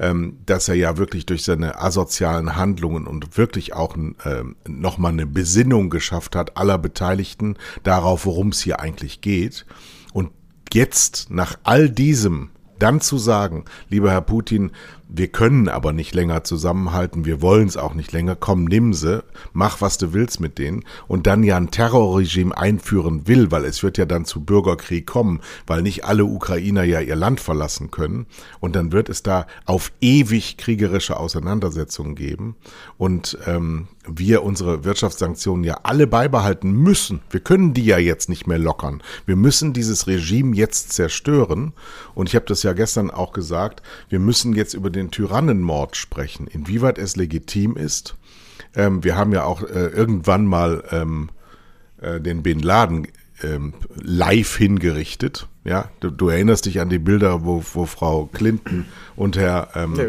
[0.00, 5.26] ähm, dass er ja wirklich durch seine asozialen Handlungen und wirklich auch ähm, nochmal eine
[5.26, 9.66] Besinnung geschafft hat aller Beteiligten darauf, worum es hier eigentlich geht.
[10.14, 10.30] Und
[10.72, 14.72] jetzt nach all diesem dann zu sagen, lieber Herr Putin,
[15.12, 19.22] wir können aber nicht länger zusammenhalten, wir wollen es auch nicht länger, komm, nimm sie,
[19.52, 23.82] mach, was du willst mit denen und dann ja ein Terrorregime einführen will, weil es
[23.82, 28.26] wird ja dann zu Bürgerkrieg kommen, weil nicht alle Ukrainer ja ihr Land verlassen können.
[28.60, 32.56] Und dann wird es da auf ewig kriegerische Auseinandersetzungen geben.
[32.96, 37.20] Und ähm, wir unsere Wirtschaftssanktionen ja alle beibehalten müssen.
[37.30, 39.02] Wir können die ja jetzt nicht mehr lockern.
[39.26, 41.72] Wir müssen dieses Regime jetzt zerstören
[42.14, 46.46] und ich habe das ja gestern auch gesagt, wir müssen jetzt über den Tyrannenmord sprechen,
[46.46, 48.16] inwieweit es legitim ist.
[48.74, 51.30] Ähm, wir haben ja auch äh, irgendwann mal ähm,
[52.00, 53.08] äh, den Bin Laden
[53.42, 55.48] ähm, live hingerichtet.
[55.64, 59.94] Ja, du, du, erinnerst dich an die Bilder, wo, wo Frau Clinton und Herr ähm,
[59.94, 60.04] ja,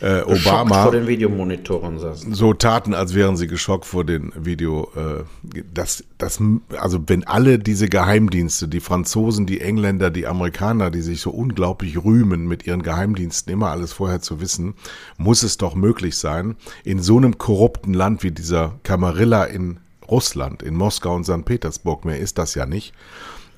[0.00, 2.34] äh, Obama vor den Videomonitoren saßen.
[2.34, 4.90] so taten, als wären sie geschockt vor den Video.
[4.96, 5.24] Äh,
[5.72, 6.40] das, das,
[6.76, 12.04] also wenn alle diese Geheimdienste, die Franzosen, die Engländer, die Amerikaner, die sich so unglaublich
[12.04, 14.74] rühmen, mit ihren Geheimdiensten immer alles vorher zu wissen,
[15.18, 20.62] muss es doch möglich sein, in so einem korrupten Land wie dieser Kamarilla in Russland,
[20.62, 21.44] in Moskau und St.
[21.44, 22.92] Petersburg, mehr ist das ja nicht,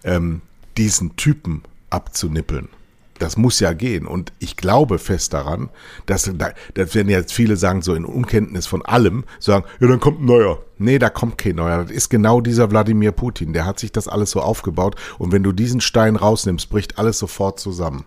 [0.04, 0.42] ähm,
[0.76, 2.68] diesen Typen abzunippeln.
[3.18, 4.06] Das muss ja gehen.
[4.06, 5.70] Und ich glaube fest daran,
[6.06, 6.30] dass,
[6.74, 10.26] das werden jetzt viele sagen, so in Unkenntnis von allem, sagen, ja, dann kommt ein
[10.26, 10.58] neuer.
[10.78, 11.84] Nee, da kommt kein neuer.
[11.84, 13.52] Das ist genau dieser Wladimir Putin.
[13.52, 14.96] Der hat sich das alles so aufgebaut.
[15.18, 18.04] Und wenn du diesen Stein rausnimmst, bricht alles sofort zusammen.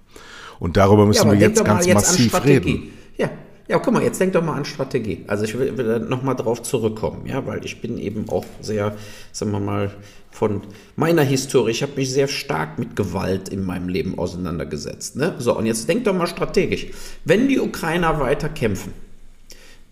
[0.60, 2.92] Und darüber müssen ja, wir jetzt ganz jetzt massiv reden.
[3.18, 3.30] Ja,
[3.68, 5.26] ja, guck mal, jetzt denk doch mal an Strategie.
[5.28, 8.96] Also ich will, will noch mal drauf zurückkommen, ja, weil ich bin eben auch sehr,
[9.32, 9.92] sagen wir mal,
[10.38, 10.62] von
[10.96, 15.16] meiner Historie, ich habe mich sehr stark mit Gewalt in meinem Leben auseinandergesetzt.
[15.16, 15.34] Ne?
[15.40, 16.88] So, und jetzt denk doch mal strategisch.
[17.26, 18.94] Wenn die Ukrainer weiter kämpfen,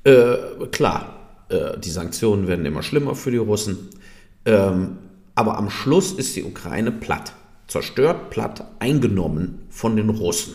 [0.03, 0.35] äh,
[0.71, 1.15] klar,
[1.49, 3.89] äh, die Sanktionen werden immer schlimmer für die Russen,
[4.45, 4.97] ähm,
[5.33, 7.33] aber am Schluss ist die Ukraine platt,
[7.67, 10.53] zerstört, platt, eingenommen von den Russen.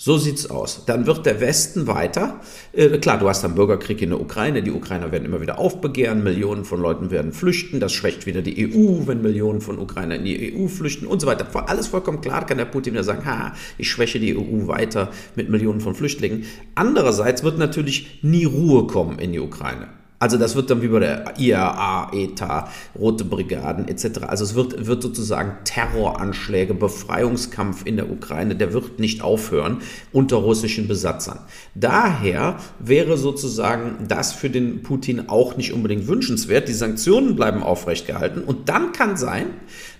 [0.00, 0.84] So sieht's aus.
[0.86, 2.40] Dann wird der Westen weiter.
[2.72, 4.62] Äh, klar, du hast dann Bürgerkrieg in der Ukraine.
[4.62, 6.22] Die Ukrainer werden immer wieder aufbegehren.
[6.22, 7.80] Millionen von Leuten werden flüchten.
[7.80, 11.26] Das schwächt wieder die EU, wenn Millionen von Ukrainern in die EU flüchten und so
[11.26, 11.48] weiter.
[11.68, 12.46] Alles vollkommen klar.
[12.46, 16.44] Kann der Putin wieder sagen, ha, ich schwäche die EU weiter mit Millionen von Flüchtlingen.
[16.76, 19.97] Andererseits wird natürlich nie Ruhe kommen in die Ukraine.
[20.20, 24.24] Also das wird dann wie bei der IAA, ETA, Rote Brigaden etc.
[24.26, 29.78] Also es wird, wird sozusagen Terroranschläge, Befreiungskampf in der Ukraine, der wird nicht aufhören
[30.12, 31.38] unter russischen Besatzern.
[31.76, 36.68] Daher wäre sozusagen das für den Putin auch nicht unbedingt wünschenswert.
[36.68, 39.46] Die Sanktionen bleiben aufrecht gehalten und dann kann sein,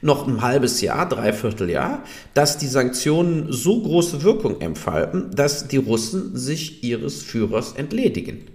[0.02, 2.02] noch ein halbes Jahr, dreiviertel Jahr,
[2.34, 8.46] dass die Sanktionen so große Wirkung entfalten, dass die Russen sich ihres Führers entledigen.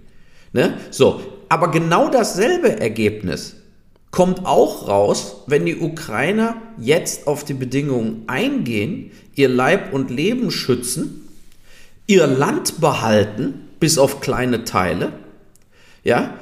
[0.52, 0.78] Ne?
[0.90, 1.20] So,
[1.54, 3.54] aber genau dasselbe Ergebnis
[4.10, 10.50] kommt auch raus, wenn die Ukrainer jetzt auf die Bedingungen eingehen, ihr Leib und Leben
[10.50, 11.28] schützen,
[12.08, 15.12] ihr Land behalten, bis auf kleine Teile,
[16.02, 16.34] ja,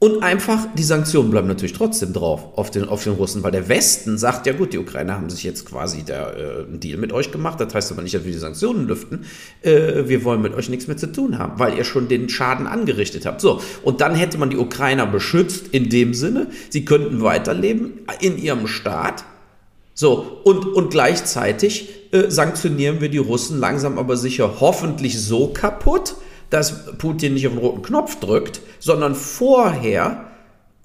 [0.00, 3.68] Und einfach, die Sanktionen bleiben natürlich trotzdem drauf auf den, auf den Russen, weil der
[3.68, 7.12] Westen sagt, ja gut, die Ukrainer haben sich jetzt quasi der, äh, einen Deal mit
[7.12, 9.24] euch gemacht, das heißt aber nicht, dass wir die Sanktionen lüften,
[9.62, 12.68] äh, wir wollen mit euch nichts mehr zu tun haben, weil ihr schon den Schaden
[12.68, 13.40] angerichtet habt.
[13.40, 18.38] So, und dann hätte man die Ukrainer beschützt in dem Sinne, sie könnten weiterleben in
[18.38, 19.24] ihrem Staat,
[19.94, 26.14] so, und, und gleichzeitig äh, sanktionieren wir die Russen langsam aber sicher hoffentlich so kaputt,
[26.50, 30.24] dass Putin nicht auf den roten Knopf drückt, sondern vorher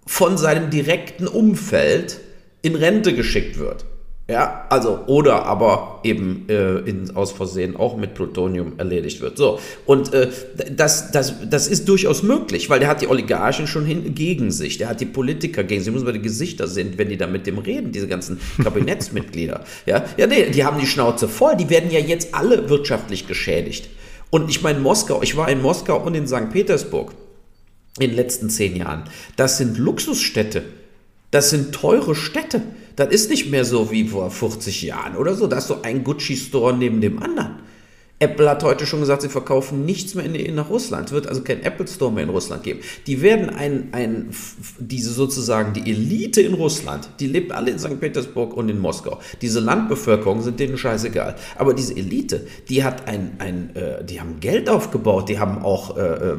[0.06, 2.20] von seinem direkten Umfeld
[2.62, 3.86] in Rente geschickt wird.
[4.30, 9.38] Ja, also, oder aber eben äh, in, aus Versehen auch mit Plutonium erledigt wird.
[9.38, 10.30] So, und äh,
[10.72, 14.78] das, das, das ist durchaus möglich, weil der hat die Oligarchen schon hin, gegen sich,
[14.78, 17.46] der hat die Politiker gegen sich, muss man die Gesichter sehen, wenn die da mit
[17.48, 19.66] dem reden, diese ganzen Kabinettsmitglieder.
[19.86, 23.90] ja, ja, nee, die haben die Schnauze voll, die werden ja jetzt alle wirtschaftlich geschädigt.
[24.34, 26.50] Und ich meine, Moskau, ich war in Moskau und in St.
[26.50, 27.14] Petersburg
[28.00, 29.04] in den letzten zehn Jahren.
[29.36, 30.64] Das sind Luxusstädte.
[31.30, 32.64] Das sind teure Städte.
[32.96, 35.46] Das ist nicht mehr so wie vor 40 Jahren oder so.
[35.46, 37.60] Da ist so ein Gucci-Store neben dem anderen.
[38.24, 41.08] Apple hat heute schon gesagt, sie verkaufen nichts mehr in, nach Russland.
[41.08, 42.80] Es wird also kein Apple Store mehr in Russland geben.
[43.06, 44.30] Die werden ein, ein,
[44.80, 48.00] diese sozusagen die Elite in Russland, die lebt alle in St.
[48.00, 49.20] Petersburg und in Moskau.
[49.42, 51.36] Diese Landbevölkerung sind denen scheißegal.
[51.58, 55.98] Aber diese Elite, die hat ein, ein äh, die haben Geld aufgebaut, die haben auch
[55.98, 56.38] äh, äh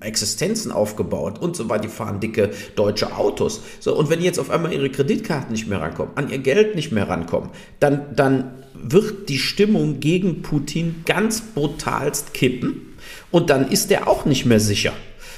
[0.00, 1.82] Existenzen aufgebaut und so weiter.
[1.82, 3.62] Die fahren dicke deutsche Autos.
[3.80, 6.74] So, und wenn die jetzt auf einmal ihre Kreditkarten nicht mehr rankommen, an ihr Geld
[6.74, 12.94] nicht mehr rankommen, dann, dann wird die Stimmung gegen Putin ganz brutalst kippen
[13.30, 14.92] und dann ist er auch nicht mehr sicher.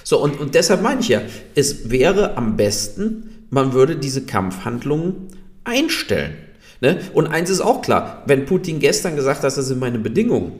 [0.05, 1.23] So, und, und deshalb meine ich ja,
[1.55, 5.29] es wäre am besten, man würde diese Kampfhandlungen
[5.65, 6.35] einstellen.
[6.81, 7.01] Ne?
[7.13, 10.53] Und eins ist auch klar, wenn Putin gestern gesagt hat, das sind meine Bedingungen,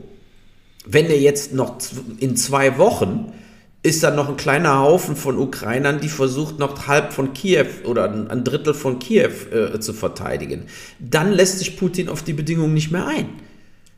[0.85, 1.77] wenn er jetzt noch
[2.19, 3.33] in zwei Wochen
[3.83, 8.11] ist dann noch ein kleiner Haufen von Ukrainern, die versucht noch halb von Kiew oder
[8.11, 10.67] ein Drittel von Kiew äh, zu verteidigen.
[10.99, 13.29] Dann lässt sich Putin auf die Bedingungen nicht mehr ein.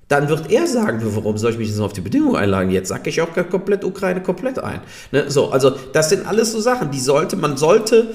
[0.07, 2.69] Dann wird er sagen, warum soll ich mich jetzt auf die Bedingungen einladen?
[2.71, 4.81] Jetzt sacke ich auch komplett Ukraine komplett ein.
[5.11, 5.29] Ne?
[5.29, 8.13] So, also das sind alles so Sachen, die sollte, man sollte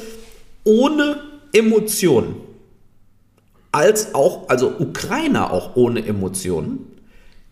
[0.64, 1.16] ohne
[1.52, 2.37] Emotionen,
[3.72, 6.87] als auch, also Ukrainer auch ohne Emotionen,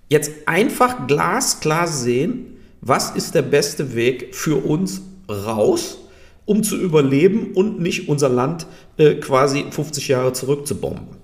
[0.09, 2.56] jetzt einfach glasklar sehen,
[2.87, 5.99] was ist der beste Weg für uns raus,
[6.45, 11.17] um zu überleben und nicht unser Land äh, quasi 50 Jahre zurückzubomben.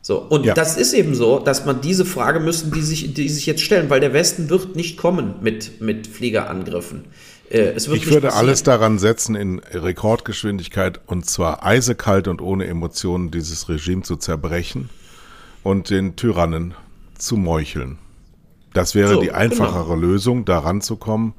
[0.00, 0.54] So, und ja.
[0.54, 3.90] das ist eben so, dass man diese Frage müssen, die sich, die sich jetzt stellen,
[3.90, 7.04] weil der Westen wird nicht kommen mit, mit Fliegerangriffen.
[7.50, 8.30] Äh, ich würde passieren.
[8.30, 14.88] alles daran setzen, in Rekordgeschwindigkeit und zwar eisekalt und ohne Emotionen dieses Regime zu zerbrechen
[15.62, 16.74] und den Tyrannen
[17.18, 17.98] zu meucheln.
[18.72, 20.06] Das wäre so, die einfachere genau.
[20.06, 21.34] Lösung, da ranzukommen.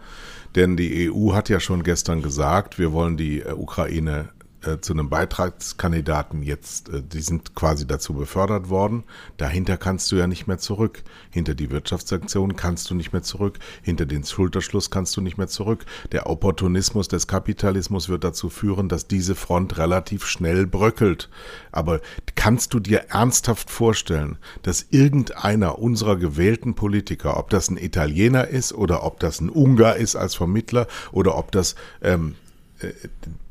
[0.55, 4.29] Denn die EU hat ja schon gestern gesagt, wir wollen die äh, Ukraine
[4.61, 9.05] äh, zu einem Beitragskandidaten jetzt, äh, die sind quasi dazu befördert worden.
[9.37, 11.03] Dahinter kannst du ja nicht mehr zurück.
[11.29, 13.59] Hinter die Wirtschaftssanktionen kannst du nicht mehr zurück.
[13.81, 15.85] Hinter den Schulterschluss kannst du nicht mehr zurück.
[16.11, 21.29] Der Opportunismus des Kapitalismus wird dazu führen, dass diese Front relativ schnell bröckelt.
[21.71, 22.01] Aber
[22.35, 28.73] kannst du dir ernsthaft vorstellen, dass irgendeiner unserer gewählten Politiker, ob das ein Italiener ist
[28.73, 32.35] oder ob das ein Ungar ist als Vermittler oder ob das ähm,
[32.79, 32.91] äh,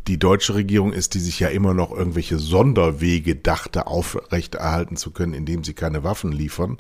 [0.09, 5.35] die deutsche Regierung ist, die sich ja immer noch irgendwelche Sonderwege dachte, aufrechterhalten zu können,
[5.35, 6.79] indem sie keine Waffen liefern.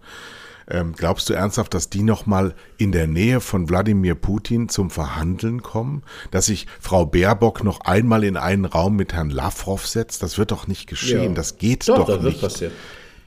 [0.70, 5.62] Ähm, glaubst du ernsthaft, dass die nochmal in der Nähe von Wladimir Putin zum Verhandeln
[5.62, 6.02] kommen?
[6.30, 10.22] Dass sich Frau Baerbock noch einmal in einen Raum mit Herrn Lavrov setzt?
[10.22, 11.22] Das wird doch nicht geschehen.
[11.22, 11.34] Ja.
[11.34, 12.24] Das geht doch, doch das nicht.
[12.24, 12.72] Wird passieren.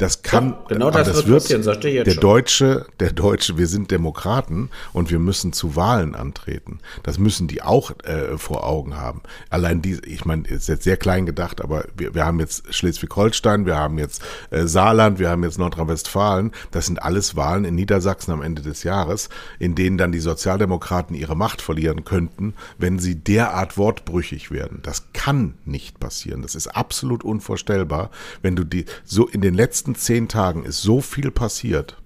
[0.02, 2.22] Das kann, ja, genau das, das wird passieren, sagte ich jetzt der schon.
[2.22, 6.80] Deutsche, der Deutsche, wir sind Demokraten und wir müssen zu Wahlen antreten.
[7.04, 9.22] Das müssen die auch äh, vor Augen haben.
[9.52, 13.68] Allein die, ich meine, ist jetzt sehr klein gedacht, aber wir, wir haben jetzt Schleswig-Holstein,
[13.68, 16.52] wir haben jetzt äh, Saarland, wir haben jetzt Nordrhein-Westfalen.
[16.72, 21.16] Das sind alles Wahlen in Niedersachsen am Ende des Jahres, in denen dann die Sozialdemokraten
[21.16, 24.80] ihre Macht verlieren könnten, wenn sie derart wortbrüchig werden.
[24.82, 26.42] Das kann nicht passieren.
[26.42, 28.10] Das ist absolut unvorstellbar,
[28.42, 31.98] wenn du die so in den letzten letzten zehn Tagen ist so viel passiert,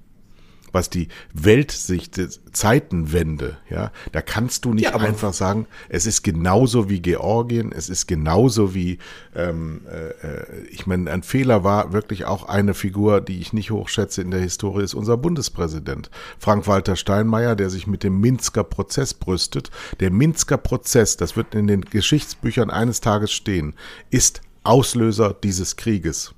[0.71, 2.19] was die Weltsicht,
[2.51, 7.87] Zeitenwende, ja, da kannst du nicht ja, einfach sagen, es ist genauso wie Georgien, es
[7.87, 8.97] ist genauso wie,
[9.35, 14.21] ähm, äh, ich meine, ein Fehler war wirklich auch eine Figur, die ich nicht hochschätze
[14.21, 19.71] in der Historie, ist unser Bundespräsident Frank-Walter Steinmeier, der sich mit dem Minsker Prozess brüstet.
[20.01, 23.75] Der Minsker Prozess, das wird in den Geschichtsbüchern eines Tages stehen,
[24.09, 26.33] ist Auslöser dieses Krieges.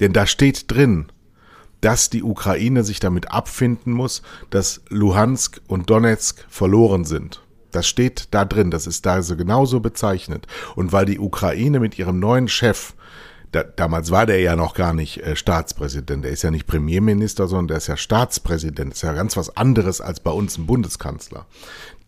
[0.00, 1.06] Denn da steht drin,
[1.80, 7.42] dass die Ukraine sich damit abfinden muss, dass Luhansk und Donetsk verloren sind.
[7.70, 10.46] Das steht da drin, das ist da so genauso bezeichnet.
[10.74, 12.94] Und weil die Ukraine mit ihrem neuen Chef,
[13.52, 17.46] da, damals war der ja noch gar nicht äh, Staatspräsident, der ist ja nicht Premierminister,
[17.46, 20.66] sondern der ist ja Staatspräsident, das ist ja ganz was anderes als bei uns ein
[20.66, 21.46] Bundeskanzler.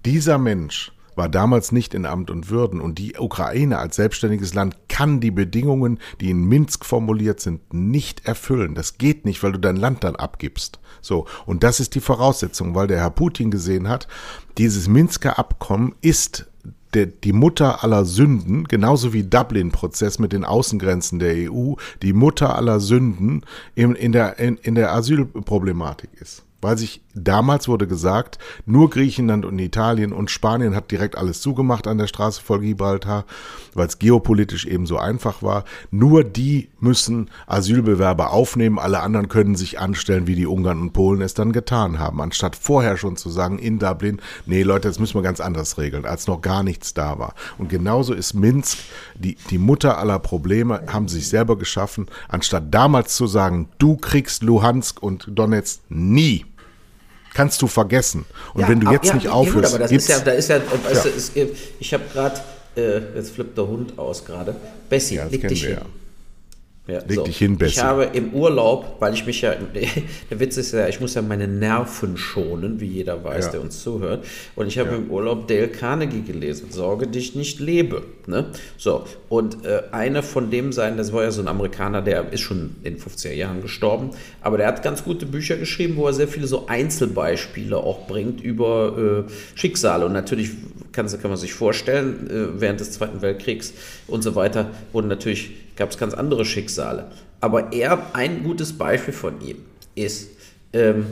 [0.05, 4.74] Dieser Mensch war damals nicht in Amt und Würden und die Ukraine als selbstständiges Land
[4.88, 8.74] kann die Bedingungen, die in Minsk formuliert sind, nicht erfüllen.
[8.74, 10.80] Das geht nicht, weil du dein Land dann abgibst.
[11.02, 11.26] So.
[11.44, 14.09] Und das ist die Voraussetzung, weil der Herr Putin gesehen hat,
[14.56, 16.46] dieses Minsker Abkommen ist
[16.94, 22.80] die Mutter aller Sünden, genauso wie Dublin-Prozess mit den Außengrenzen der EU, die Mutter aller
[22.80, 28.90] Sünden in, in, der, in, in der Asylproblematik ist weil sich damals wurde gesagt, nur
[28.90, 33.24] Griechenland und Italien und Spanien hat direkt alles zugemacht an der Straße vor Gibraltar,
[33.74, 35.64] weil es geopolitisch eben so einfach war.
[35.90, 41.20] Nur die müssen Asylbewerber aufnehmen, alle anderen können sich anstellen, wie die Ungarn und Polen
[41.20, 45.14] es dann getan haben, anstatt vorher schon zu sagen in Dublin, nee Leute, das müssen
[45.14, 47.35] wir ganz anders regeln, als noch gar nichts da war.
[47.59, 48.78] Und genauso ist Minsk,
[49.14, 54.42] die, die Mutter aller Probleme, haben sich selber geschaffen, anstatt damals zu sagen, du kriegst
[54.42, 56.44] Luhansk und Donetsk nie
[57.34, 58.24] kannst du vergessen.
[58.54, 60.56] Und ja, wenn du jetzt ja, nicht aufhörst, aber das ist ja, da ist ja,
[60.56, 61.10] weißt ja.
[61.10, 61.32] Du, ist,
[61.78, 62.40] ich habe gerade,
[62.76, 64.54] äh, jetzt flippt der Hund aus gerade.
[64.88, 65.78] Bessie, ja, leg dich hin.
[66.90, 67.22] Ja, Leg so.
[67.22, 67.72] dich hin, besser.
[67.72, 69.55] Ich habe im Urlaub, weil ich mich ja,
[70.31, 73.53] der Witz ist ja, ich muss ja meine Nerven schonen, wie jeder weiß, ja.
[73.53, 74.24] der uns zuhört.
[74.57, 74.96] Und ich habe ja.
[74.96, 78.03] im Urlaub Dale Carnegie gelesen, Sorge dich nicht lebe.
[78.26, 78.46] Ne?
[78.76, 82.40] So, und äh, einer von dem sein, das war ja so ein Amerikaner, der ist
[82.40, 86.12] schon in den 50er Jahren gestorben, aber der hat ganz gute Bücher geschrieben, wo er
[86.12, 90.07] sehr viele so Einzelbeispiele auch bringt über äh, Schicksale.
[90.07, 90.50] Und natürlich
[90.92, 93.72] kann, kann man sich vorstellen, äh, während des Zweiten Weltkriegs
[94.07, 97.10] und so weiter wurden natürlich gab es ganz andere Schicksale.
[97.40, 99.56] Aber er, ein gutes Beispiel von ihm
[99.94, 100.28] ist,
[100.74, 101.06] ähm,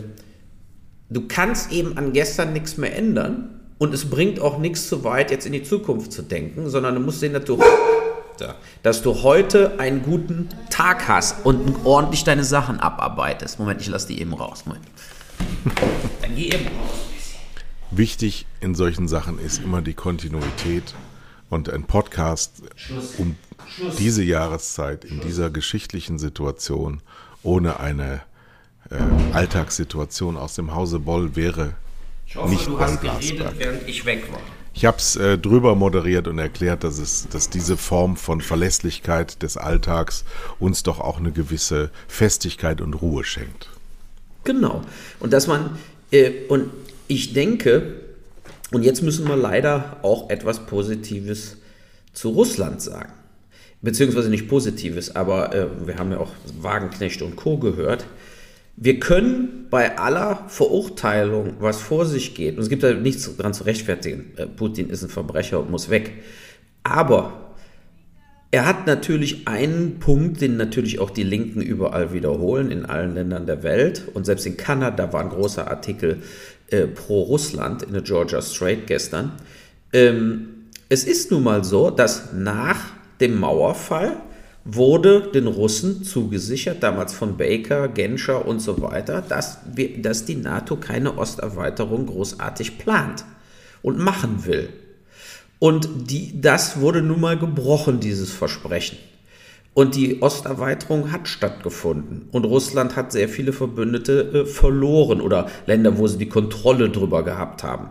[1.08, 5.30] du kannst eben an gestern nichts mehr ändern und es bringt auch nichts zu weit,
[5.30, 7.58] jetzt in die Zukunft zu denken, sondern du musst sehen, dass du,
[8.82, 13.58] dass du heute einen guten Tag hast und ordentlich deine Sachen abarbeitest.
[13.58, 14.66] Moment, ich lasse die eben raus.
[14.66, 14.84] Moment.
[16.20, 16.98] Dann geh eben raus.
[17.90, 20.94] Wichtig in solchen Sachen ist immer die Kontinuität
[21.48, 22.62] und ein Podcast
[23.16, 23.34] um
[23.98, 27.00] diese Jahreszeit, in dieser geschichtlichen Situation,
[27.42, 28.22] ohne eine
[28.90, 28.96] äh,
[29.32, 31.74] Alltagssituation aus dem Hause Boll wäre
[32.26, 34.40] ich hoffe, nicht du hast geredet, während ich weg war.
[34.74, 39.42] Ich habe es äh, drüber moderiert und erklärt, dass, es, dass diese Form von Verlässlichkeit
[39.42, 40.24] des Alltags
[40.58, 43.70] uns doch auch eine gewisse Festigkeit und Ruhe schenkt.
[44.44, 44.82] Genau.
[45.18, 45.78] Und dass man,
[46.12, 46.70] äh, und
[47.08, 48.00] ich denke,
[48.70, 51.56] und jetzt müssen wir leider auch etwas Positives
[52.12, 53.12] zu Russland sagen.
[53.80, 57.58] Beziehungsweise nicht Positives, aber äh, wir haben ja auch Wagenknecht und Co.
[57.58, 58.06] gehört.
[58.76, 63.54] Wir können bei aller Verurteilung, was vor sich geht, und es gibt da nichts daran
[63.54, 66.12] zu rechtfertigen, äh, Putin ist ein Verbrecher und muss weg.
[66.82, 67.48] Aber
[68.50, 73.46] er hat natürlich einen Punkt, den natürlich auch die Linken überall wiederholen, in allen Ländern
[73.46, 74.04] der Welt.
[74.14, 76.22] Und selbst in Kanada war ein großer Artikel
[76.70, 79.32] äh, pro Russland in der Georgia Strait gestern.
[79.92, 80.48] Ähm,
[80.88, 84.16] es ist nun mal so, dass nach dem Mauerfall
[84.64, 90.36] wurde den Russen zugesichert, damals von Baker, Genscher und so weiter, dass, wir, dass die
[90.36, 93.24] NATO keine Osterweiterung großartig plant
[93.82, 94.68] und machen will.
[95.58, 98.98] Und die, das wurde nun mal gebrochen, dieses Versprechen.
[99.74, 102.28] Und die Osterweiterung hat stattgefunden.
[102.32, 107.24] Und Russland hat sehr viele Verbündete äh, verloren oder Länder, wo sie die Kontrolle drüber
[107.24, 107.88] gehabt haben.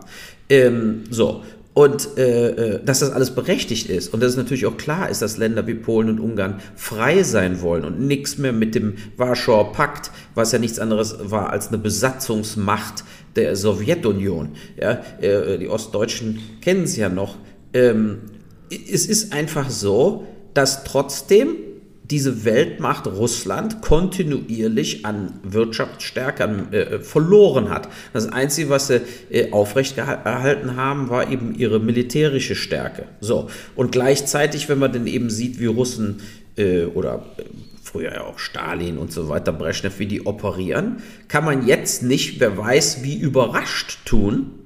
[0.48, 1.42] Ähm, so.
[1.78, 5.22] Und äh, äh, dass das alles berechtigt ist und dass es natürlich auch klar ist,
[5.22, 9.72] dass Länder wie Polen und Ungarn frei sein wollen und nichts mehr mit dem Warschauer
[9.72, 13.04] Pakt, was ja nichts anderes war als eine Besatzungsmacht
[13.36, 14.56] der Sowjetunion.
[14.76, 17.36] Ja, äh, die Ostdeutschen kennen es ja noch.
[17.72, 18.22] Ähm,
[18.70, 21.54] es ist einfach so, dass trotzdem
[22.10, 27.88] diese Weltmacht Russland kontinuierlich an Wirtschaftsstärke äh, verloren hat.
[28.12, 33.04] Das Einzige, was sie äh, aufrechterhalten haben, war eben ihre militärische Stärke.
[33.20, 33.50] So.
[33.76, 36.20] Und gleichzeitig, wenn man dann eben sieht, wie Russen
[36.56, 37.42] äh, oder äh,
[37.82, 42.40] früher ja auch Stalin und so weiter, Brezhnev, wie die operieren, kann man jetzt nicht,
[42.40, 44.57] wer weiß, wie überrascht tun,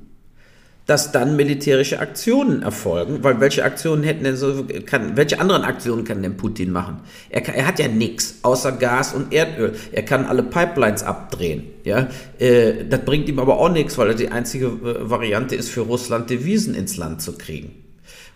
[0.86, 6.04] dass dann militärische Aktionen erfolgen, weil welche Aktionen hätten denn so, kann, welche anderen Aktionen
[6.04, 7.00] kann denn Putin machen?
[7.30, 9.74] Er, kann, er hat ja nichts außer Gas und Erdöl.
[9.92, 11.64] Er kann alle Pipelines abdrehen.
[11.84, 15.82] Ja, äh, das bringt ihm aber auch nichts, weil die einzige äh, Variante ist für
[15.82, 17.72] Russland Devisen ins Land zu kriegen.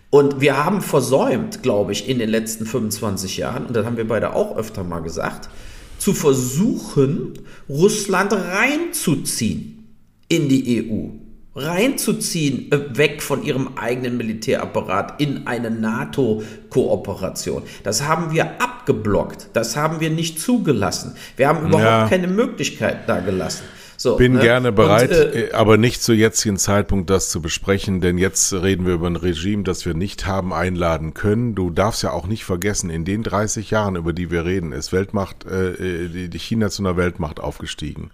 [0.09, 4.07] Und wir haben versäumt, glaube ich, in den letzten 25 Jahren, und das haben wir
[4.07, 5.49] beide auch öfter mal gesagt,
[5.97, 7.33] zu versuchen,
[7.67, 9.95] Russland reinzuziehen
[10.29, 11.26] in die EU
[11.57, 17.63] reinzuziehen, äh, weg von ihrem eigenen Militärapparat in eine NATO-Kooperation.
[17.83, 19.49] Das haben wir abgeblockt.
[19.53, 21.15] Das haben wir nicht zugelassen.
[21.35, 22.07] Wir haben überhaupt ja.
[22.07, 23.63] keine Möglichkeit da gelassen.
[23.99, 24.41] So, Bin ne?
[24.41, 28.85] gerne bereit, Und, äh, aber nicht zu jetzigen Zeitpunkt das zu besprechen, denn jetzt reden
[28.85, 31.55] wir über ein Regime, das wir nicht haben einladen können.
[31.55, 34.93] Du darfst ja auch nicht vergessen, in den 30 Jahren, über die wir reden, ist
[34.93, 38.11] Weltmacht, äh, die, die China zu einer Weltmacht aufgestiegen.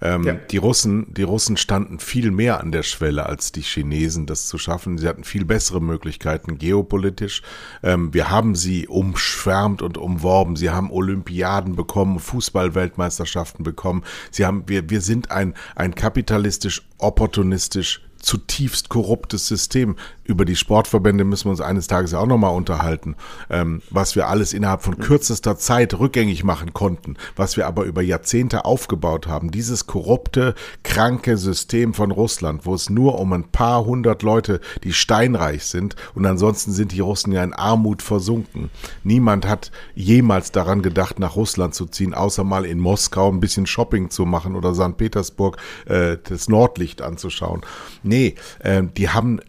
[0.00, 0.34] Ähm, ja.
[0.34, 4.58] Die Russen, die Russen standen viel mehr an der Schwelle als die Chinesen, das zu
[4.58, 4.98] schaffen.
[4.98, 7.42] Sie hatten viel bessere Möglichkeiten geopolitisch.
[7.82, 10.56] Ähm, wir haben sie umschwärmt und umworben.
[10.56, 14.04] Sie haben Olympiaden bekommen, Fußballweltmeisterschaften bekommen.
[14.30, 19.96] Sie haben, wir, wir sind ein, ein kapitalistisch, opportunistisch zutiefst korruptes System.
[20.24, 23.14] Über die Sportverbände müssen wir uns eines Tages ja auch nochmal unterhalten,
[23.48, 28.02] ähm, was wir alles innerhalb von kürzester Zeit rückgängig machen konnten, was wir aber über
[28.02, 29.50] Jahrzehnte aufgebaut haben.
[29.52, 34.92] Dieses korrupte, kranke System von Russland, wo es nur um ein paar hundert Leute, die
[34.92, 38.70] steinreich sind und ansonsten sind die Russen ja in Armut versunken.
[39.04, 43.66] Niemand hat jemals daran gedacht, nach Russland zu ziehen, außer mal in Moskau ein bisschen
[43.66, 44.96] Shopping zu machen oder St.
[44.96, 47.60] Petersburg äh, das Nordlicht anzuschauen.
[48.06, 49.40] Nee, äh, die haben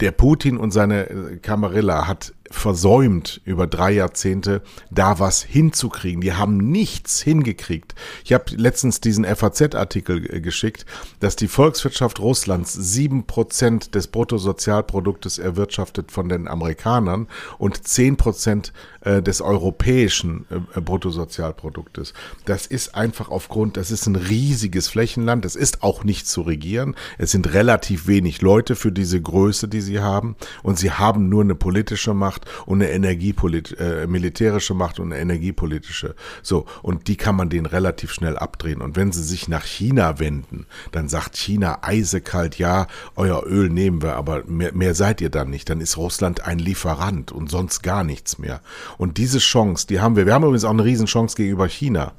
[0.00, 6.20] der Putin und seine Kamarilla hat versäumt, über drei Jahrzehnte da was hinzukriegen.
[6.20, 7.94] Die haben nichts hingekriegt.
[8.24, 10.84] Ich habe letztens diesen FAZ-Artikel äh, geschickt,
[11.20, 17.28] dass die Volkswirtschaft Russlands sieben Prozent des Bruttosozialproduktes erwirtschaftet von den Amerikanern
[17.58, 18.72] und zehn Prozent
[19.02, 22.14] äh, des europäischen äh, Bruttosozialproduktes.
[22.46, 26.96] Das ist einfach aufgrund, das ist ein riesiges Flächenland, es ist auch nicht zu regieren.
[27.16, 30.34] Es sind relativ wenig Leute für diese Größe, die sie haben
[30.64, 35.12] und sie haben nur eine politische Macht Macht und eine Energiepolit äh, militärische Macht und
[35.12, 36.14] eine energiepolitische.
[36.42, 38.80] So, und die kann man denen relativ schnell abdrehen.
[38.80, 42.86] Und wenn sie sich nach China wenden, dann sagt China eisekalt, ja,
[43.16, 45.68] euer Öl nehmen wir, aber mehr, mehr seid ihr dann nicht.
[45.68, 48.60] Dann ist Russland ein Lieferant und sonst gar nichts mehr.
[48.98, 50.26] Und diese Chance, die haben wir.
[50.26, 52.12] Wir haben übrigens auch eine Riesenchance gegenüber China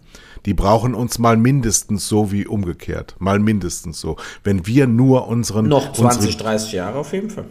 [0.47, 3.15] die brauchen uns mal mindestens so wie umgekehrt.
[3.19, 4.15] Mal mindestens so.
[4.43, 5.67] Wenn wir nur unseren.
[5.67, 7.45] Noch 20, unsere, 30 Jahre auf jeden Fall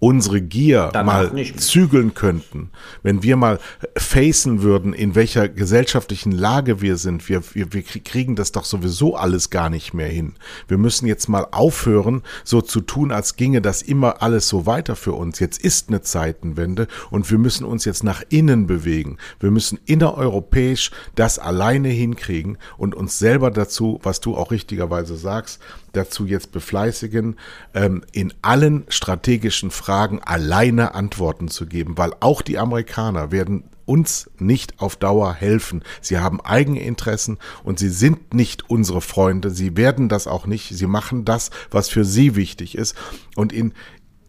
[0.00, 2.70] unsere Gier Danach mal zügeln könnten,
[3.02, 3.60] wenn wir mal
[3.96, 9.14] facen würden, in welcher gesellschaftlichen Lage wir sind, wir, wir, wir kriegen das doch sowieso
[9.14, 10.34] alles gar nicht mehr hin.
[10.68, 14.96] Wir müssen jetzt mal aufhören, so zu tun, als ginge das immer alles so weiter
[14.96, 15.38] für uns.
[15.38, 19.18] Jetzt ist eine Zeitenwende und wir müssen uns jetzt nach innen bewegen.
[19.38, 25.60] Wir müssen innereuropäisch das alleine hinkriegen und uns selber dazu, was du auch richtigerweise sagst,
[25.92, 27.36] dazu jetzt befleißigen,
[27.74, 34.30] ähm, in allen strategischen Fragen alleine Antworten zu geben, weil auch die Amerikaner werden uns
[34.38, 35.82] nicht auf Dauer helfen.
[36.00, 39.50] Sie haben eigene Interessen und sie sind nicht unsere Freunde.
[39.50, 40.68] Sie werden das auch nicht.
[40.68, 42.94] Sie machen das, was für sie wichtig ist.
[43.34, 43.72] Und in,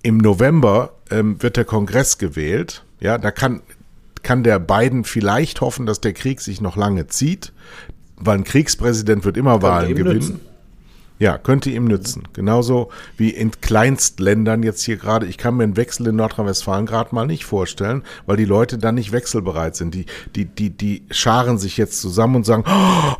[0.01, 2.83] im November ähm, wird der Kongress gewählt.
[2.99, 3.61] Ja, da kann,
[4.23, 7.53] kann der Biden vielleicht hoffen, dass der Krieg sich noch lange zieht,
[8.15, 10.13] weil ein Kriegspräsident wird immer Wahlen gewinnen.
[10.15, 10.50] Nützen.
[11.21, 12.23] Ja, könnte ihm nützen.
[12.33, 15.27] Genauso wie in Kleinstländern jetzt hier gerade.
[15.27, 18.95] Ich kann mir einen Wechsel in Nordrhein-Westfalen gerade mal nicht vorstellen, weil die Leute dann
[18.95, 19.93] nicht wechselbereit sind.
[19.93, 22.63] Die, die, die, die scharen sich jetzt zusammen und sagen,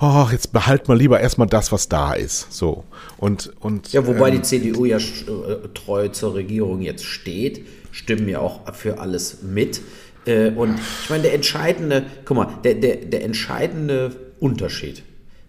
[0.02, 2.52] oh, jetzt behalt mal lieber erstmal das, was da ist.
[2.52, 2.86] So.
[3.18, 8.28] Und, und, ja, wobei ähm, die CDU ja äh, treu zur Regierung jetzt steht, stimmen
[8.28, 9.80] ja auch für alles mit.
[10.26, 15.04] Äh, und ich meine, der entscheidende, guck mal, der, der, der entscheidende Unterschied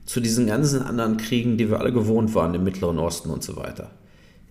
[0.05, 3.57] zu diesen ganzen anderen Kriegen, die wir alle gewohnt waren im Mittleren Osten und so
[3.57, 3.91] weiter,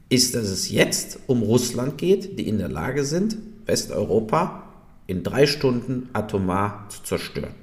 [0.09, 4.63] ist, dass es jetzt um Russland geht, die in der Lage sind, Westeuropa
[5.07, 7.55] in drei Stunden atomar zu zerstören.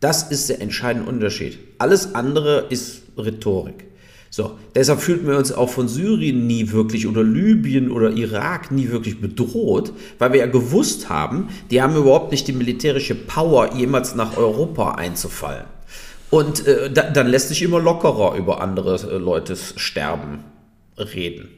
[0.00, 1.58] Das ist der entscheidende Unterschied.
[1.78, 3.84] Alles andere ist Rhetorik.
[4.32, 8.88] So, deshalb fühlten wir uns auch von Syrien nie wirklich oder Libyen oder Irak nie
[8.90, 14.14] wirklich bedroht, weil wir ja gewusst haben, die haben überhaupt nicht die militärische Power, jemals
[14.14, 15.66] nach Europa einzufallen.
[16.30, 20.44] Und äh, da, dann lässt sich immer lockerer über andere äh, Leutes Sterben
[20.96, 21.48] reden.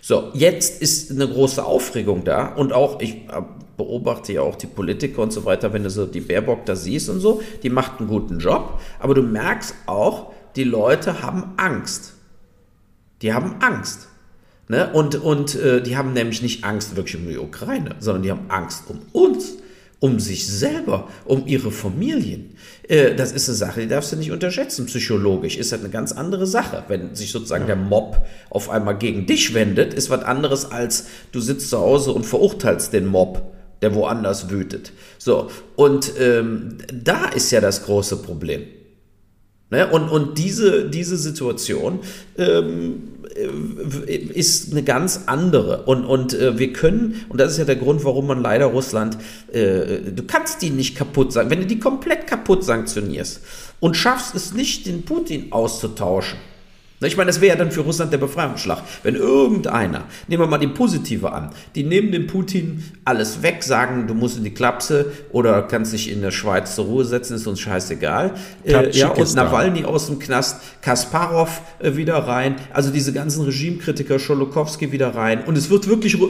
[0.00, 3.42] So, jetzt ist eine große Aufregung da und auch, ich äh,
[3.76, 7.10] beobachte ja auch die Politiker und so weiter, wenn du so die Baerbock da siehst
[7.10, 12.14] und so, die macht einen guten Job, aber du merkst auch, die Leute haben Angst.
[13.22, 14.08] Die haben Angst.
[14.68, 14.90] Ne?
[14.92, 18.46] Und, und äh, die haben nämlich nicht Angst wirklich um die Ukraine, sondern die haben
[18.48, 19.54] Angst um uns
[20.00, 22.56] um sich selber, um ihre Familien.
[22.88, 24.86] Äh, das ist eine Sache, die darfst du nicht unterschätzen.
[24.86, 26.84] Psychologisch ist das eine ganz andere Sache.
[26.88, 31.40] Wenn sich sozusagen der Mob auf einmal gegen dich wendet, ist was anderes als du
[31.40, 33.42] sitzt zu Hause und verurteilst den Mob,
[33.82, 34.92] der woanders wütet.
[35.18, 38.62] So, und ähm, da ist ja das große Problem.
[39.70, 39.86] Ne?
[39.86, 42.00] Und, und diese, diese Situation
[42.36, 45.84] ähm, äh, ist eine ganz andere.
[45.84, 49.16] Und, und äh, wir können, und das ist ja der Grund, warum man leider Russland,
[49.52, 53.40] äh, du kannst die nicht kaputt sagen, wenn du die komplett kaputt sanktionierst
[53.80, 56.38] und schaffst es nicht, den Putin auszutauschen,
[57.06, 58.82] ich meine, das wäre ja dann für Russland der Befreiungsschlag.
[59.02, 64.06] Wenn irgendeiner, nehmen wir mal die positive an, die nehmen dem Putin alles weg, sagen,
[64.06, 67.46] du musst in die Klapse oder kannst dich in der Schweiz zur Ruhe setzen, ist
[67.46, 68.34] uns scheißegal.
[68.64, 74.18] Äh, ja, und Nawalny aus dem Knast, Kasparov äh, wieder rein, also diese ganzen Regimekritiker,
[74.18, 75.44] Scholokowski wieder rein.
[75.44, 76.26] Und es wird wirklich äh,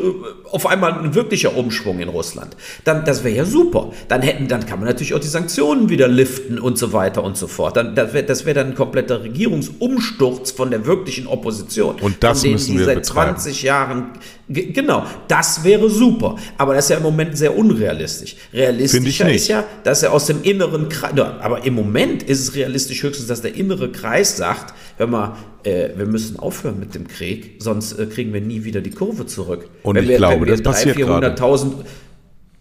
[0.52, 2.56] auf einmal ein wirklicher Umschwung in Russland.
[2.84, 3.90] Dann, das wäre ja super.
[4.06, 7.36] Dann hätten, dann kann man natürlich auch die Sanktionen wieder liften und so weiter und
[7.36, 7.76] so fort.
[7.76, 11.96] Dann, das wäre das wär dann ein kompletter Regierungsumsturz von der wirklichen Opposition.
[12.02, 13.38] Und das von denen, müssen die wir seit betreiben.
[13.38, 14.10] 20 Jahren.
[14.46, 16.36] Genau, das wäre super.
[16.58, 18.36] Aber das ist ja im Moment sehr unrealistisch.
[18.52, 21.18] Realistischer ist ja, dass er aus dem inneren Kreis.
[21.18, 25.88] Aber im Moment ist es realistisch höchstens, dass der innere Kreis sagt: Hör mal, äh,
[25.96, 29.66] wir müssen aufhören mit dem Krieg, sonst äh, kriegen wir nie wieder die Kurve zurück.
[29.82, 31.72] Und wenn ich wir, glaube, wenn wir das passiert 300.000, 400.000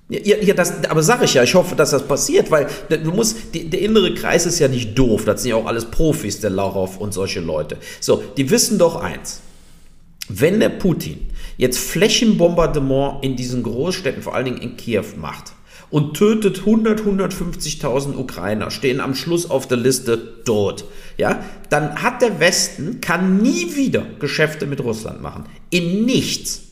[0.09, 3.53] ja, ja das, aber sage ich ja, ich hoffe, dass das passiert, weil du musst,
[3.53, 6.49] die, der innere Kreis ist ja nicht doof, das sind ja auch alles Profis, der
[6.49, 7.77] Laurov und solche Leute.
[7.99, 9.41] So, die wissen doch eins,
[10.27, 15.53] wenn der Putin jetzt Flächenbombardement in diesen Großstädten, vor allen Dingen in Kiew macht
[15.91, 20.85] und tötet 100, 150.000 Ukrainer, stehen am Schluss auf der Liste tot,
[21.17, 25.45] ja, dann hat der Westen, kann nie wieder Geschäfte mit Russland machen.
[25.69, 26.68] In nichts.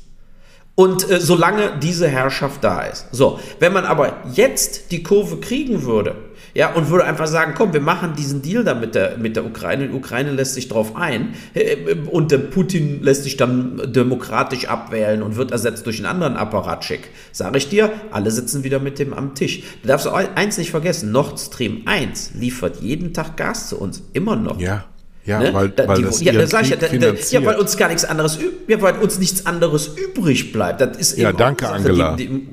[0.80, 3.08] Und äh, solange diese Herrschaft da ist.
[3.12, 6.16] So, wenn man aber jetzt die Kurve kriegen würde,
[6.54, 9.44] ja, und würde einfach sagen, komm, wir machen diesen Deal da mit der, mit der
[9.44, 14.68] Ukraine, die Ukraine lässt sich drauf ein äh, und der Putin lässt sich dann demokratisch
[14.68, 17.10] abwählen und wird ersetzt durch einen anderen Apparatschick.
[17.32, 19.64] Sage ich dir, alle sitzen wieder mit dem am Tisch.
[19.82, 24.36] Du darfst eins nicht vergessen, Nord Stream 1 liefert jeden Tag Gas zu uns, immer
[24.36, 24.60] noch.
[24.60, 24.86] Ja.
[25.28, 25.54] Ja, Ne?
[25.54, 27.56] weil, Da- weil die- das ja, ihren da sag ich Krieg da, da, ja, weil
[27.58, 30.80] uns gar nichts anderes, ja, weil uns nichts anderes übrig bleibt.
[30.80, 32.16] Das ist Ja, danke, Sache, Angela.
[32.16, 32.48] Die, die,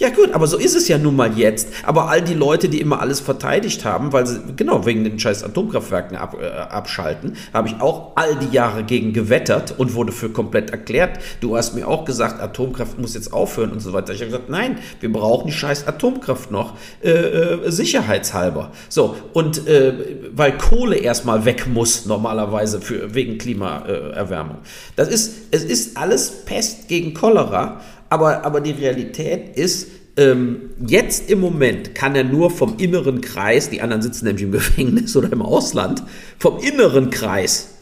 [0.00, 1.68] ja gut, aber so ist es ja nun mal jetzt.
[1.84, 5.44] Aber all die Leute, die immer alles verteidigt haben, weil sie genau wegen den scheiß
[5.44, 10.30] Atomkraftwerken ab, äh, abschalten, habe ich auch all die Jahre gegen gewettert und wurde für
[10.30, 11.18] komplett erklärt.
[11.42, 14.14] Du hast mir auch gesagt, Atomkraft muss jetzt aufhören und so weiter.
[14.14, 18.72] Ich habe gesagt, nein, wir brauchen die scheiß Atomkraft noch äh, äh, sicherheitshalber.
[18.88, 19.92] So und äh,
[20.32, 24.58] weil Kohle erstmal weg muss normalerweise für wegen Klimaerwärmung.
[24.96, 27.82] Das ist es ist alles Pest gegen Cholera.
[28.10, 33.70] Aber, aber die Realität ist, ähm, jetzt im Moment kann er nur vom inneren Kreis,
[33.70, 36.02] die anderen sitzen nämlich im Gefängnis oder im Ausland,
[36.38, 37.74] vom inneren Kreis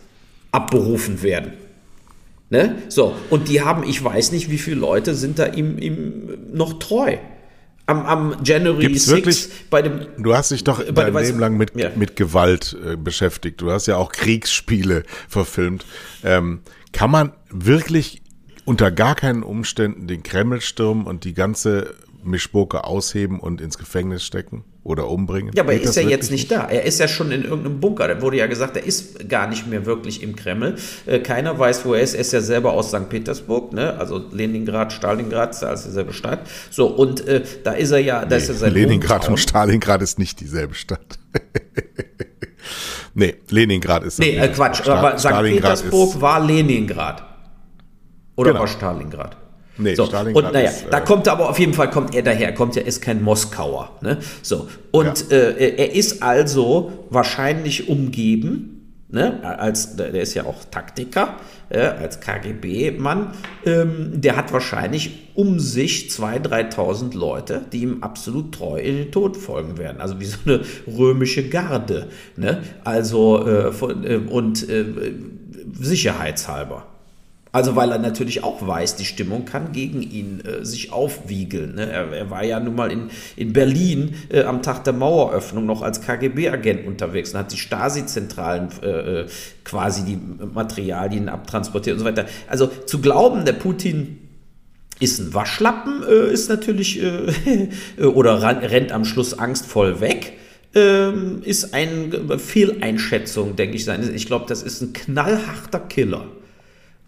[0.52, 1.52] abberufen werden.
[2.50, 2.76] Ne?
[2.88, 6.78] So, und die haben, ich weiß nicht, wie viele Leute sind da ihm, ihm noch
[6.78, 7.16] treu.
[7.86, 10.00] Am, am January Gibt's 6 wirklich- bei dem.
[10.18, 11.90] Du hast dich doch dein weiß- Leben lang mit, Ja.
[11.94, 13.60] mit Gewalt äh, beschäftigt.
[13.62, 15.86] Du hast ja auch Kriegsspiele verfilmt.
[16.22, 16.60] Ähm,
[16.92, 18.20] kann man wirklich
[18.68, 24.22] unter gar keinen Umständen den Kreml stürmen und die ganze Mischpoke ausheben und ins Gefängnis
[24.24, 25.52] stecken oder umbringen?
[25.54, 26.66] Ja, aber er Geht ist das ja jetzt wirklich nicht da.
[26.68, 28.06] Er ist ja schon in irgendeinem Bunker.
[28.08, 30.76] Da wurde ja gesagt, er ist gar nicht mehr wirklich im Kreml.
[31.06, 32.12] Äh, keiner weiß, wo er ist.
[32.12, 33.08] Er ist ja selber aus St.
[33.08, 33.96] Petersburg, ne?
[33.98, 36.40] also Leningrad, Stalingrad, ist alles dieselbe Stadt.
[36.70, 39.32] So, und äh, da ist er ja, da ist ja sein Leningrad Hometown.
[39.32, 41.18] und Stalingrad ist nicht dieselbe Stadt.
[43.14, 45.28] nee, Leningrad ist Nee, äh, Quatsch, Sta- aber St.
[45.42, 47.24] Petersburg ist- war Leningrad.
[48.38, 48.60] Oder Genau.
[48.60, 49.36] war Stalingrad?
[49.78, 52.14] Nee, so, Stalingrad und naja, ist, äh, da kommt er aber auf jeden Fall kommt
[52.14, 54.18] er daher, kommt ja ist kein Moskauer, ne?
[54.42, 59.42] So und äh, er ist also wahrscheinlich umgeben, ne?
[59.42, 61.34] Als der ist ja auch Taktiker,
[61.68, 63.32] äh, als KGB-Mann,
[63.66, 69.10] ähm, der hat wahrscheinlich um sich 2.000, 3.000 Leute, die ihm absolut treu in den
[69.10, 70.00] Tod folgen werden.
[70.00, 70.60] Also wie so eine
[70.96, 72.62] römische Garde, ne?
[72.84, 74.84] Also äh, von, äh, und äh,
[75.72, 76.86] sicherheitshalber.
[77.50, 81.76] Also weil er natürlich auch weiß, die Stimmung kann gegen ihn äh, sich aufwiegeln.
[81.76, 81.90] Ne?
[81.90, 85.82] Er, er war ja nun mal in, in Berlin äh, am Tag der Maueröffnung noch
[85.82, 89.26] als KGB-Agent unterwegs und hat die Stasi-Zentralen äh, äh,
[89.64, 90.18] quasi die
[90.52, 92.26] Materialien abtransportiert und so weiter.
[92.48, 94.18] Also zu glauben, der Putin
[95.00, 100.34] ist ein Waschlappen, äh, ist natürlich, äh, oder ran, rennt am Schluss angstvoll weg,
[100.74, 103.88] ähm, ist eine Fehleinschätzung, denke ich.
[103.88, 106.26] Ich glaube, das ist ein knallharter Killer.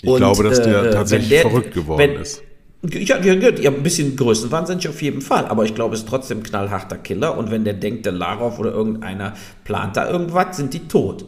[0.02, 2.42] Ich Und, glaube, dass der äh, tatsächlich der- verrückt geworden wenn- ist.
[2.82, 6.38] Ja, ja, ja, ein bisschen größenwahnsinnig auf jeden Fall, aber ich glaube, es ist trotzdem
[6.38, 9.34] ein knallharter Killer und wenn der denkt, der Larov oder irgendeiner
[9.64, 11.26] plant da irgendwas, sind die tot.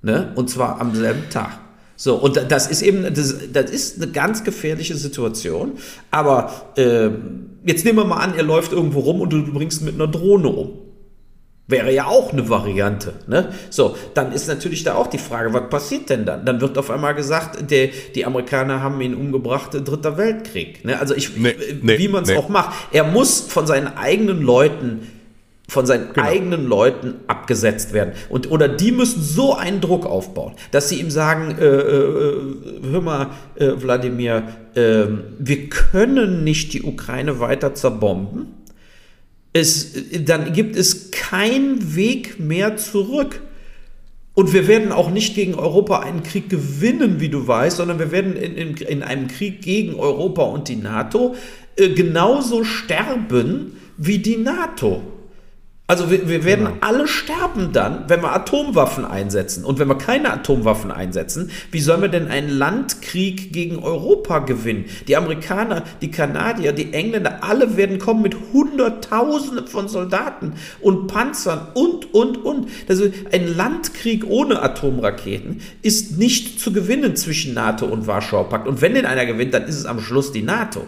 [0.00, 0.32] Ne?
[0.36, 1.58] Und zwar am selben Tag.
[1.96, 5.72] So, und da- das ist eben, das, das ist eine ganz gefährliche Situation,
[6.10, 9.84] aber ähm, jetzt nehmen wir mal an, er läuft irgendwo rum und du bringst ihn
[9.84, 10.70] mit einer Drohne um.
[11.70, 13.14] Wäre ja auch eine Variante.
[13.26, 13.52] Ne?
[13.70, 16.44] So, dann ist natürlich da auch die Frage, was passiert denn dann?
[16.44, 20.84] Dann wird auf einmal gesagt, der, die Amerikaner haben ihn umgebracht, dritter Weltkrieg.
[20.84, 20.98] Ne?
[20.98, 22.36] Also ich, nee, nee, wie man es nee.
[22.36, 22.74] auch macht.
[22.92, 25.06] Er muss von seinen eigenen Leuten
[25.70, 26.26] von seinen genau.
[26.26, 28.12] eigenen Leuten abgesetzt werden.
[28.28, 33.00] Und, oder die müssen so einen Druck aufbauen, dass sie ihm sagen, äh, äh, hör
[33.00, 34.42] mal, äh, Wladimir,
[34.74, 35.04] äh,
[35.38, 38.59] wir können nicht die Ukraine weiter zerbomben.
[39.52, 39.94] Es,
[40.24, 43.40] dann gibt es keinen Weg mehr zurück.
[44.34, 48.12] Und wir werden auch nicht gegen Europa einen Krieg gewinnen, wie du weißt, sondern wir
[48.12, 51.34] werden in, in, in einem Krieg gegen Europa und die NATO
[51.76, 55.02] äh, genauso sterben wie die NATO.
[55.90, 56.76] Also wir, wir werden genau.
[56.82, 59.64] alle sterben dann, wenn wir Atomwaffen einsetzen.
[59.64, 64.84] Und wenn wir keine Atomwaffen einsetzen, wie sollen wir denn einen Landkrieg gegen Europa gewinnen?
[65.08, 71.66] Die Amerikaner, die Kanadier, die Engländer, alle werden kommen mit Hunderttausenden von Soldaten und Panzern
[71.74, 72.68] und, und, und.
[72.88, 78.68] Also ein Landkrieg ohne Atomraketen ist nicht zu gewinnen zwischen NATO und Warschauer Pakt.
[78.68, 80.86] Und wenn den einer gewinnt, dann ist es am Schluss die NATO.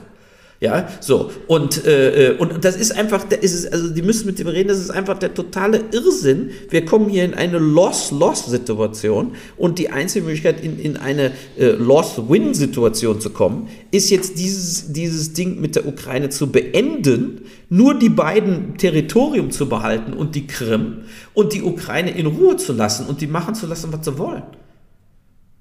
[0.62, 1.32] Ja, so.
[1.48, 4.46] Und, äh, äh und das ist einfach, da ist es, also die müssen mit dem
[4.46, 6.50] reden, das ist einfach der totale Irrsinn.
[6.70, 13.20] Wir kommen hier in eine Loss-Loss-Situation und die einzige Möglichkeit, in, in eine äh, Loss-Win-Situation
[13.20, 18.76] zu kommen, ist jetzt dieses, dieses Ding mit der Ukraine zu beenden, nur die beiden
[18.76, 20.98] Territorium zu behalten und die Krim
[21.34, 24.44] und die Ukraine in Ruhe zu lassen und die machen zu lassen, was sie wollen.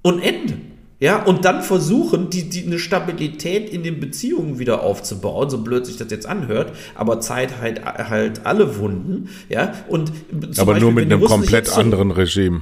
[0.03, 0.70] Und Ende.
[1.01, 5.83] Ja, und dann versuchen, die, die, eine Stabilität in den Beziehungen wieder aufzubauen, so blöd
[5.83, 10.11] sich das jetzt anhört, aber Zeit halt, halt alle Wunden, ja, und
[10.57, 12.61] aber Beispiel, nur mit einem komplett so, anderen Regime.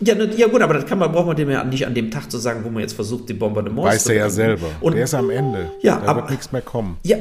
[0.00, 2.10] Ja, ne, ja gut, aber das kann man, braucht man dem ja nicht an dem
[2.10, 4.66] Tag zu sagen, wo man jetzt versucht, die Bombardements Weiß er ja selber.
[4.80, 5.70] Und, der ist am Ende.
[5.80, 6.96] Ja, da aber, wird nichts mehr kommen.
[7.04, 7.18] Ja,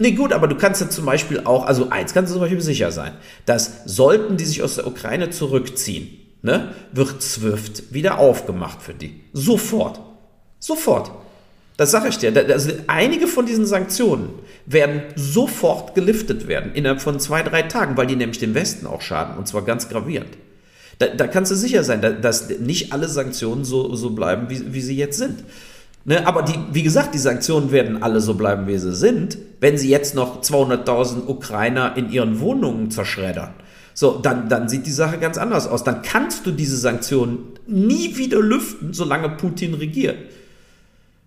[0.00, 2.60] Nee, gut, aber du kannst ja zum Beispiel auch, also eins kannst du zum Beispiel
[2.60, 3.14] sicher sein,
[3.46, 9.20] dass sollten die sich aus der Ukraine zurückziehen, ne, wird Zwift wieder aufgemacht für die.
[9.32, 10.00] Sofort.
[10.58, 11.10] Sofort.
[11.76, 12.32] Das sage ich dir.
[12.50, 14.30] Also einige von diesen Sanktionen
[14.66, 19.00] werden sofort geliftet werden, innerhalb von zwei, drei Tagen, weil die nämlich dem Westen auch
[19.00, 20.36] schaden, und zwar ganz gravierend.
[20.98, 24.80] Da, da kannst du sicher sein, dass nicht alle Sanktionen so, so bleiben, wie, wie
[24.80, 25.44] sie jetzt sind.
[26.04, 29.78] Ne, aber die, wie gesagt, die Sanktionen werden alle so bleiben, wie sie sind, wenn
[29.78, 33.50] sie jetzt noch 200.000 Ukrainer in ihren Wohnungen zerschreddern.
[33.98, 35.82] So, dann, dann sieht die Sache ganz anders aus.
[35.82, 40.16] Dann kannst du diese Sanktionen nie wieder lüften, solange Putin regiert.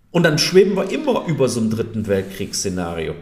[0.09, 3.13] Und dann schweben wir immer über so einem dritten Weltkriegsszenario.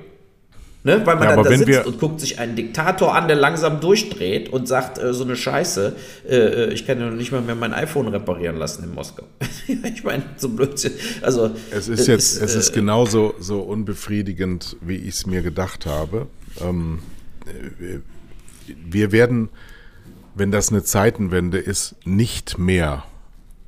[0.83, 1.01] Ne?
[1.03, 4.49] Weil man ja, dann da sitzt und guckt sich einen Diktator an, der langsam durchdreht
[4.49, 5.95] und sagt äh, so eine Scheiße,
[6.29, 9.23] äh, äh ich kann ja noch nicht mal mehr mein iPhone reparieren lassen in Moskau.
[9.67, 10.93] ich meine, so Blödsinn.
[11.23, 15.41] Also, es ist jetzt, ist, es ist äh, genauso so unbefriedigend, wie ich es mir
[15.41, 16.27] gedacht habe.
[16.61, 16.99] Ähm,
[17.47, 17.97] äh,
[18.89, 19.49] wir werden,
[20.35, 23.03] wenn das eine Zeitenwende ist, nicht mehr,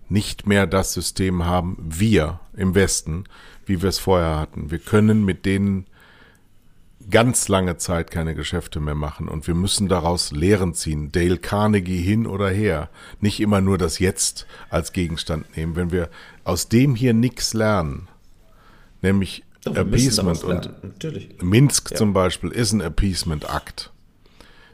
[0.10, 3.26] nicht mehr das System haben, wir im Westen,
[3.66, 4.72] wie wir es vorher hatten.
[4.72, 5.86] Wir können mit denen
[7.10, 11.12] ganz lange Zeit keine Geschäfte mehr machen und wir müssen daraus Lehren ziehen.
[11.12, 12.90] Dale Carnegie hin oder her.
[13.20, 15.76] Nicht immer nur das Jetzt als Gegenstand nehmen.
[15.76, 16.10] Wenn wir
[16.44, 18.08] aus dem hier nichts lernen,
[19.02, 21.42] nämlich Doch, Appeasement und Natürlich.
[21.42, 21.98] Minsk ja.
[21.98, 23.92] zum Beispiel ist ein Appeasement-Akt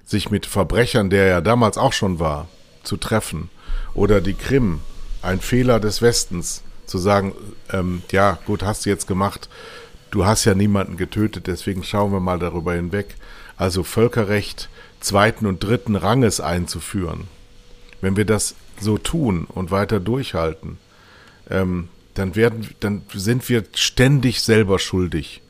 [0.07, 2.47] sich mit Verbrechern, der ja damals auch schon war,
[2.81, 3.49] zu treffen.
[3.93, 4.79] Oder die Krim,
[5.21, 7.33] ein Fehler des Westens, zu sagen,
[7.71, 9.49] ähm, ja, gut, hast du jetzt gemacht,
[10.09, 13.15] du hast ja niemanden getötet, deswegen schauen wir mal darüber hinweg.
[13.57, 14.69] Also Völkerrecht
[15.01, 17.27] zweiten und dritten Ranges einzuführen.
[17.99, 20.77] Wenn wir das so tun und weiter durchhalten,
[21.49, 25.41] ähm, dann werden, dann sind wir ständig selber schuldig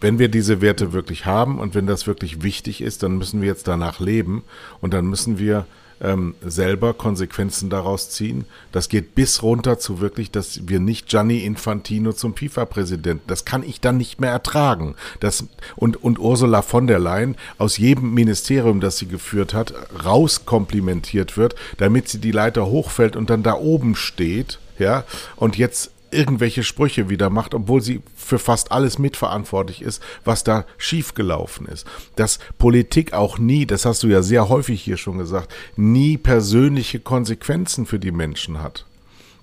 [0.00, 3.48] wenn wir diese Werte wirklich haben und wenn das wirklich wichtig ist, dann müssen wir
[3.48, 4.42] jetzt danach leben
[4.80, 5.66] und dann müssen wir
[6.02, 8.44] ähm, selber Konsequenzen daraus ziehen.
[8.72, 13.22] Das geht bis runter zu wirklich, dass wir nicht Gianni Infantino zum FIFA-Präsidenten.
[13.26, 14.96] Das kann ich dann nicht mehr ertragen.
[15.20, 15.44] Das,
[15.76, 19.72] und, und Ursula von der Leyen aus jedem Ministerium, das sie geführt hat,
[20.04, 24.58] rauskomplimentiert wird, damit sie die Leiter hochfällt und dann da oben steht.
[24.78, 25.04] Ja,
[25.36, 30.64] und jetzt irgendwelche Sprüche wieder macht, obwohl sie für fast alles mitverantwortlich ist, was da
[30.78, 31.86] schiefgelaufen ist.
[32.16, 37.00] Dass Politik auch nie, das hast du ja sehr häufig hier schon gesagt, nie persönliche
[37.00, 38.86] Konsequenzen für die Menschen hat.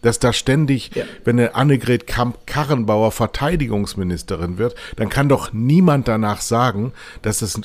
[0.01, 1.03] Dass da ständig, ja.
[1.25, 7.59] wenn eine Annegret Kamp-Karrenbauer Verteidigungsministerin wird, dann kann doch niemand danach sagen, dass es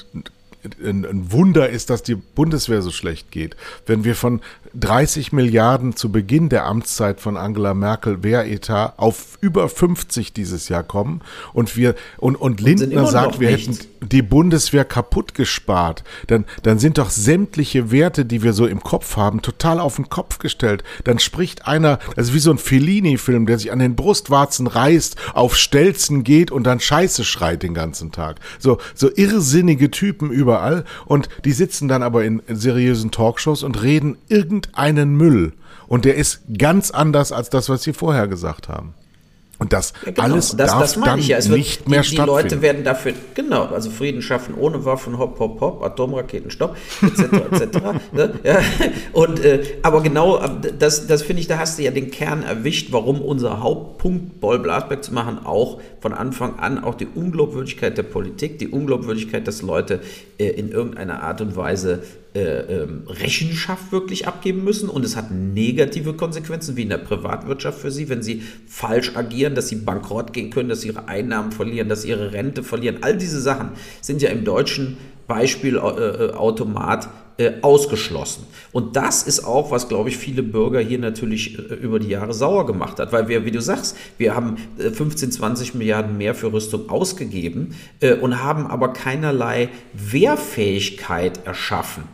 [0.83, 3.57] ein Wunder ist, dass die Bundeswehr so schlecht geht.
[3.87, 4.41] Wenn wir von
[4.79, 10.83] 30 Milliarden zu Beginn der Amtszeit von Angela Merkel Wehretat auf über 50 dieses Jahr
[10.83, 11.23] kommen.
[11.53, 13.79] Und wir und, und Lindner und sagt, wir hätten
[14.11, 19.17] die Bundeswehr kaputt gespart, dann, dann sind doch sämtliche Werte, die wir so im Kopf
[19.17, 20.85] haben, total auf den Kopf gestellt.
[21.05, 25.57] Dann spricht einer, ist wie so ein Fellini-Film, der sich an den Brustwarzen reißt, auf
[25.57, 28.41] Stelzen geht und dann Scheiße schreit den ganzen Tag.
[28.59, 34.17] So, so irrsinnige Typen überall und die sitzen dann aber in seriösen Talkshows und reden
[34.29, 35.53] irgendeinen Müll.
[35.87, 38.95] Und der ist ganz anders als das, was sie vorher gesagt haben.
[39.59, 40.23] Und das ja, genau.
[40.23, 41.39] alles das, darf das dann ja.
[41.39, 42.23] nicht mehr die, die stattfinden.
[42.23, 46.77] Die Leute werden dafür, genau, also Frieden schaffen ohne Waffen, hopp, hopp, hopp, Atomraketen, stopp,
[47.03, 47.79] etc., etc.
[48.13, 48.35] ne?
[48.43, 48.59] ja.
[49.13, 52.43] Und, äh, aber genau, äh, das, das finde ich, da hast du ja den Kern
[52.43, 57.97] erwischt, warum unser Hauptpunkt, Boll Blasberg zu machen, auch von Anfang an auch die Unglaubwürdigkeit
[57.97, 60.01] der Politik, die Unglaubwürdigkeit, dass Leute
[60.39, 62.03] äh, in irgendeiner Art und Weise
[62.37, 68.09] Rechenschaft wirklich abgeben müssen und es hat negative Konsequenzen wie in der Privatwirtschaft für sie,
[68.09, 72.03] wenn sie falsch agieren, dass sie bankrott gehen können, dass sie ihre Einnahmen verlieren, dass
[72.03, 72.99] sie ihre Rente verlieren.
[73.03, 73.71] All diese Sachen
[74.01, 78.47] sind ja im deutschen Beispielautomat äh, äh, ausgeschlossen.
[78.71, 82.33] Und das ist auch, was, glaube ich, viele Bürger hier natürlich äh, über die Jahre
[82.33, 86.53] sauer gemacht hat, weil wir, wie du sagst, wir haben 15, 20 Milliarden mehr für
[86.53, 92.05] Rüstung ausgegeben äh, und haben aber keinerlei Wehrfähigkeit erschaffen.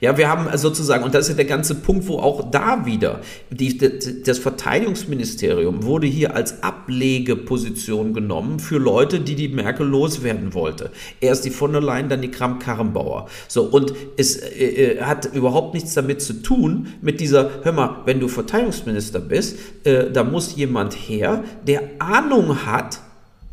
[0.00, 3.20] Ja, wir haben sozusagen, und das ist ja der ganze Punkt, wo auch da wieder
[3.50, 3.76] die,
[4.24, 10.90] das Verteidigungsministerium wurde hier als Ablegeposition genommen für Leute, die die Merkel loswerden wollte.
[11.20, 13.28] Erst die von der Leyen, dann die Kramp-Karrenbauer.
[13.46, 17.96] So, und es äh, äh, hat überhaupt nichts damit zu tun, mit dieser, hör mal,
[18.06, 23.00] wenn du Verteidigungsminister bist, äh, da muss jemand her, der Ahnung hat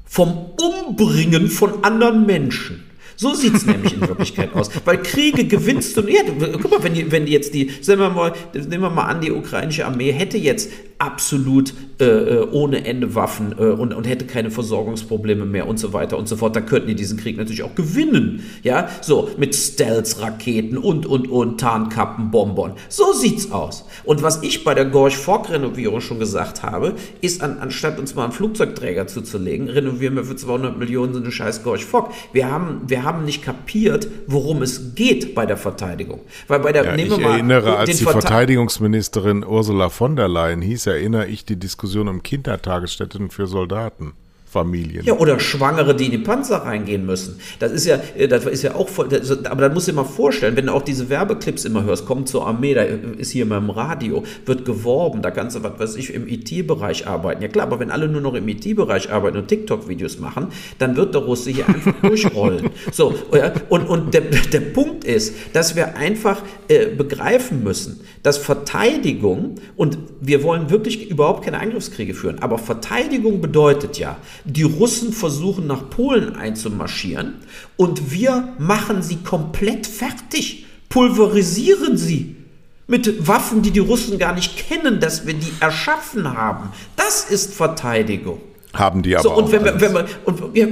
[0.05, 2.86] vom Umbringen von anderen Menschen.
[3.17, 4.69] So sieht es nämlich in Wirklichkeit aus.
[4.85, 6.01] Weil Kriege gewinnst du.
[6.01, 6.21] Ja,
[6.61, 9.31] guck mal, wenn die, wenn jetzt die, sagen wir mal, nehmen wir mal an, die
[9.31, 14.51] ukrainische Armee hätte jetzt absolut äh, äh, ohne Ende Waffen äh, und, und hätte keine
[14.51, 17.75] Versorgungsprobleme mehr und so weiter und so fort, dann könnten die diesen Krieg natürlich auch
[17.75, 18.43] gewinnen.
[18.63, 22.73] Ja, so mit Stealth-Raketen und, und, und Tarnkappen, Bonbon.
[22.89, 23.85] So sieht's aus.
[24.03, 28.33] Und was ich bei der Gorch-Fork-Renovierung schon gesagt habe, ist, an, anstatt uns mal einen
[28.33, 32.11] Flugzeugträger zuzulegen, renovieren wir für 200 Millionen so eine scheiß Gorch-Fock.
[32.33, 36.21] Wir haben, wir haben nicht kapiert, worum es geht bei der Verteidigung.
[36.47, 40.87] Weil bei der, ja, ich mal erinnere, als die Verteidigungsministerin Ursula von der Leyen hieß,
[40.87, 44.13] erinnere ich die Diskussion um Kindertagesstätten für Soldaten.
[44.49, 45.03] Familien.
[45.03, 47.37] Ja, oder Schwangere, die in die Panzer reingehen müssen.
[47.59, 49.97] Das ist ja, äh, das ist ja auch voll, das, aber dann musst du dir
[49.97, 53.43] mal vorstellen, wenn du auch diese Werbeclips immer hörst, kommt zur Armee, da ist hier
[53.43, 57.41] immer im Radio, wird geworben, da kannst du, was weiß ich, im IT-Bereich arbeiten.
[57.41, 60.47] Ja klar, aber wenn alle nur noch im IT-Bereich arbeiten und TikTok-Videos machen,
[60.79, 62.69] dann wird der Russe hier einfach durchrollen.
[62.93, 63.13] So,
[63.67, 69.97] und, und der, der Punkt ist, dass wir einfach äh, begreifen müssen, dass Verteidigung, und
[70.21, 74.17] wir wollen wirklich überhaupt keine Angriffskriege führen, aber Verteidigung bedeutet ja,
[74.47, 77.35] die Russen versuchen nach Polen einzumarschieren
[77.75, 82.37] und wir machen sie komplett fertig, pulverisieren sie
[82.87, 86.69] mit Waffen, die die Russen gar nicht kennen, dass wir die erschaffen haben.
[86.95, 88.39] Das ist Verteidigung.
[88.73, 90.67] Haben die aber so, und wenn wir, wenn wir, und ja,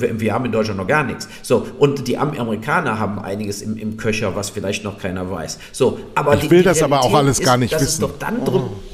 [0.00, 1.28] wir, wir haben in Deutschland noch gar nichts.
[1.42, 5.58] So, und die Amerikaner haben einiges im, im Köcher, was vielleicht noch keiner weiß.
[5.72, 8.00] So, aber ich will die das aber auch alles gar nicht ist, wissen.
[8.02, 8.89] doch dann drum, oh.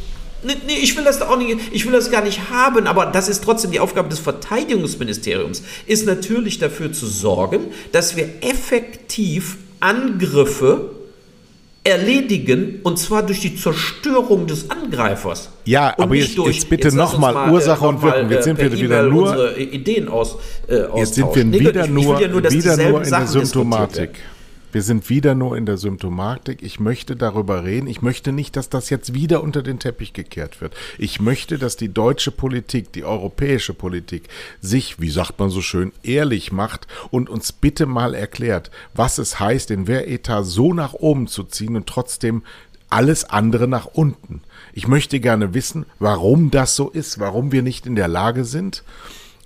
[0.46, 3.28] Nee, nee, ich will das auch nicht, ich will das gar nicht haben, aber das
[3.28, 10.90] ist trotzdem die Aufgabe des Verteidigungsministeriums, ist natürlich dafür zu sorgen, dass wir effektiv Angriffe
[11.82, 15.50] erledigen und zwar durch die Zerstörung des Angreifers.
[15.64, 18.30] Ja, aber jetzt, durch, jetzt bitte nochmal Ursache äh, und Wirkung.
[18.30, 20.36] Jetzt sind wir wieder nur Ideen aus.
[20.68, 24.10] Äh, jetzt sind wir wieder nur, ja nur wieder nur in der Symptomatik.
[24.76, 26.62] Wir sind wieder nur in der Symptomatik.
[26.62, 27.86] Ich möchte darüber reden.
[27.86, 30.74] Ich möchte nicht, dass das jetzt wieder unter den Teppich gekehrt wird.
[30.98, 34.28] Ich möchte, dass die deutsche Politik, die europäische Politik
[34.60, 39.40] sich, wie sagt man so schön, ehrlich macht und uns bitte mal erklärt, was es
[39.40, 42.42] heißt, den Wehretat so nach oben zu ziehen und trotzdem
[42.90, 44.42] alles andere nach unten.
[44.74, 48.84] Ich möchte gerne wissen, warum das so ist, warum wir nicht in der Lage sind,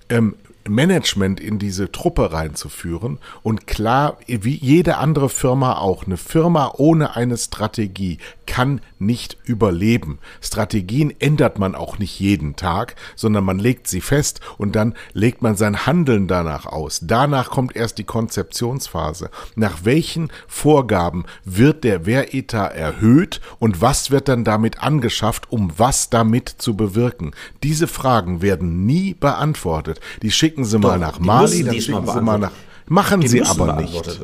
[0.09, 0.35] ähm,
[0.67, 7.15] Management in diese Truppe reinzuführen und klar, wie jede andere Firma auch, eine Firma ohne
[7.15, 8.17] eine Strategie
[8.51, 10.19] kann nicht überleben.
[10.41, 15.41] Strategien ändert man auch nicht jeden Tag, sondern man legt sie fest und dann legt
[15.41, 16.99] man sein Handeln danach aus.
[17.01, 19.29] Danach kommt erst die Konzeptionsphase.
[19.55, 26.09] Nach welchen Vorgaben wird der Wehretat erhöht und was wird dann damit angeschafft, um was
[26.09, 27.31] damit zu bewirken?
[27.63, 30.01] Diese Fragen werden nie beantwortet.
[30.23, 32.51] Die schicken sie Doch, mal nach Mali, dann schicken sie mal nach.
[32.87, 34.19] Machen die sie aber nicht.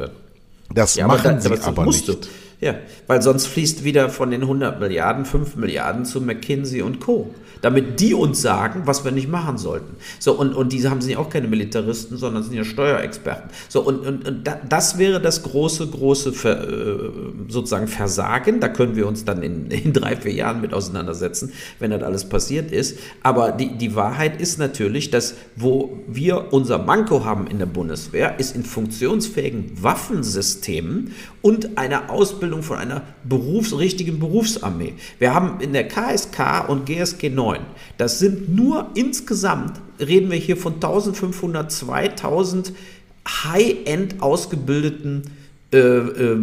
[0.74, 2.28] Das ja, machen aber da, sie aber nicht.
[2.60, 7.34] Ja, weil sonst fließt wieder von den 100 Milliarden 5 Milliarden zu McKinsey und Co
[7.62, 9.96] damit die uns sagen, was wir nicht machen sollten.
[10.20, 13.50] So, und, und diese haben sind ja auch keine Militaristen, sondern sind ja Steuerexperten.
[13.70, 17.10] So, und, und, und das wäre das große, große Ver, äh,
[17.48, 18.60] sozusagen Versagen.
[18.60, 22.28] Da können wir uns dann in, in drei, vier Jahren mit auseinandersetzen, wenn das alles
[22.30, 23.00] passiert ist.
[23.24, 28.40] Aber die, die Wahrheit ist natürlich, dass wo wir unser Manko haben in der Bundeswehr,
[28.40, 31.14] ist in funktionsfähigen Waffensystemen
[31.48, 34.94] und einer Ausbildung von einer Berufs-, richtigen Berufsarmee.
[35.18, 37.62] Wir haben in der KSK und GSG 9 9.
[37.98, 42.74] Das sind nur insgesamt, reden wir hier von 1500, 2000
[43.28, 45.32] High-End ausgebildeten
[45.72, 46.40] äh, äh,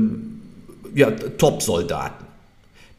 [0.95, 2.25] ja, Top-Soldaten.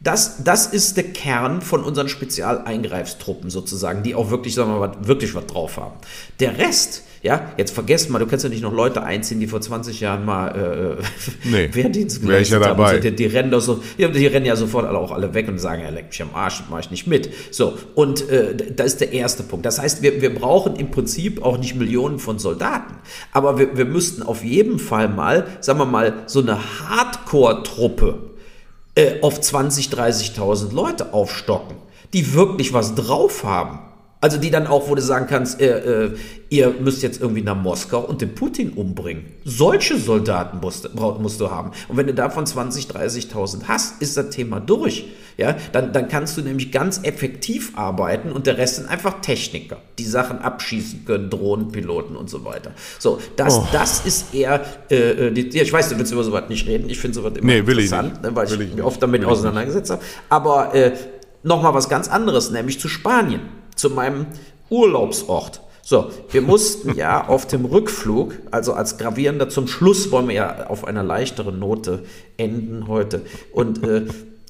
[0.00, 4.96] Das, das ist der Kern von unseren Spezialeingreifstruppen sozusagen, die auch wirklich, sagen wir mal,
[5.00, 5.96] wirklich was drauf haben.
[6.38, 9.60] Der Rest ja, jetzt vergessen mal, du kannst ja nicht noch Leute einziehen, die vor
[9.60, 13.00] 20 Jahren mal äh, nee, Wehrdienst geleistet ja haben.
[13.02, 15.58] Die, die, rennen doch so, ja, die rennen ja sofort alle auch alle weg und
[15.58, 17.28] sagen, ja, leck mich am Arsch, mache ich nicht mit.
[17.50, 19.66] So, und äh, das ist der erste Punkt.
[19.66, 22.94] Das heißt, wir, wir brauchen im Prinzip auch nicht Millionen von Soldaten,
[23.32, 26.58] aber wir, wir müssten auf jeden Fall mal, sagen wir mal, so eine
[26.88, 28.20] Hardcore-Truppe
[28.94, 31.76] äh, auf 20.000, 30.000 Leute aufstocken,
[32.12, 33.80] die wirklich was drauf haben.
[34.20, 36.16] Also die dann auch, wo du sagen kannst, äh, äh,
[36.48, 39.26] ihr müsst jetzt irgendwie nach Moskau und den Putin umbringen.
[39.44, 41.72] Solche Soldaten musst, musst du haben.
[41.88, 45.06] Und wenn du davon 20, 30.000 hast, ist das Thema durch.
[45.36, 49.76] Ja, dann, dann kannst du nämlich ganz effektiv arbeiten und der Rest sind einfach Techniker,
[49.98, 52.70] die Sachen abschießen können, Drohnenpiloten und so weiter.
[52.98, 53.68] So, das, oh.
[53.70, 56.88] das ist eher, äh, äh die, ja, ich weiß, du willst über sowas nicht reden,
[56.88, 60.02] ich finde sowas immer nee, interessant, ne, weil will ich, mich oft damit auseinandergesetzt habe.
[60.30, 60.92] Aber äh,
[61.42, 63.42] nochmal was ganz anderes, nämlich zu Spanien
[63.76, 64.26] zu meinem
[64.68, 65.60] Urlaubsort.
[65.82, 70.66] So, wir mussten ja auf dem Rückflug, also als gravierender zum Schluss wollen wir ja
[70.66, 72.02] auf einer leichteren Note
[72.36, 73.22] enden heute.
[73.52, 74.06] Und äh,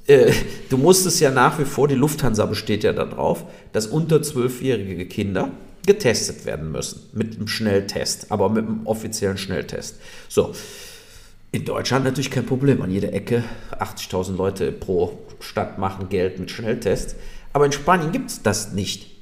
[0.07, 0.33] äh,
[0.71, 5.51] du musstest ja nach wie vor, die Lufthansa besteht ja darauf, dass unter zwölfjährige Kinder
[5.85, 7.11] getestet werden müssen.
[7.13, 9.97] Mit einem Schnelltest, aber mit einem offiziellen Schnelltest.
[10.29, 10.53] So.
[11.53, 12.83] In Deutschland natürlich kein Problem.
[12.83, 13.45] An jeder Ecke
[13.79, 17.15] 80.000 Leute pro Stadt machen Geld mit Schnelltests.
[17.53, 19.16] Aber in Spanien gibt es das nicht.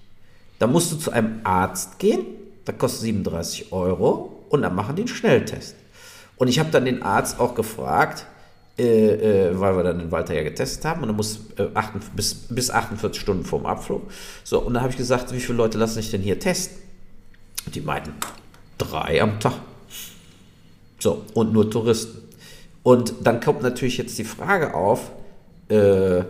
[0.59, 2.25] Da musst du zu einem Arzt gehen,
[2.65, 5.77] da kostet 37 Euro und dann machen die einen Schnelltest.
[6.37, 8.27] Und ich habe dann den Arzt auch gefragt,
[8.77, 12.13] äh, äh, weil wir dann den Walter ja getestet haben und dann muss äh, 48,
[12.15, 14.03] bis, bis 48 Stunden vorm Abflug.
[14.43, 16.79] So, und dann habe ich gesagt, wie viele Leute lassen sich denn hier testen?
[17.67, 18.13] Und die meinten,
[18.77, 19.55] drei am Tag.
[20.99, 22.19] So, und nur Touristen.
[22.83, 25.13] Und dann kommt natürlich jetzt die Frage auf,
[25.69, 26.25] äh,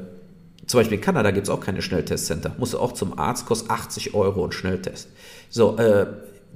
[0.66, 2.54] zum Beispiel in Kanada gibt es auch keine Schnelltestcenter.
[2.58, 5.08] Musst du auch zum Arzt, kostet 80 Euro ein Schnelltest.
[5.50, 6.06] So, äh,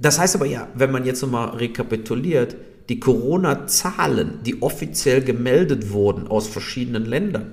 [0.01, 2.55] das heißt aber ja, wenn man jetzt nochmal rekapituliert,
[2.87, 7.51] die Corona-Zahlen, die offiziell gemeldet wurden aus verschiedenen Ländern,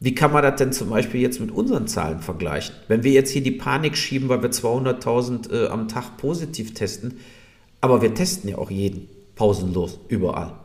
[0.00, 2.74] wie kann man das denn zum Beispiel jetzt mit unseren Zahlen vergleichen?
[2.88, 7.18] Wenn wir jetzt hier die Panik schieben, weil wir 200.000 äh, am Tag positiv testen,
[7.82, 10.59] aber wir testen ja auch jeden pausenlos überall.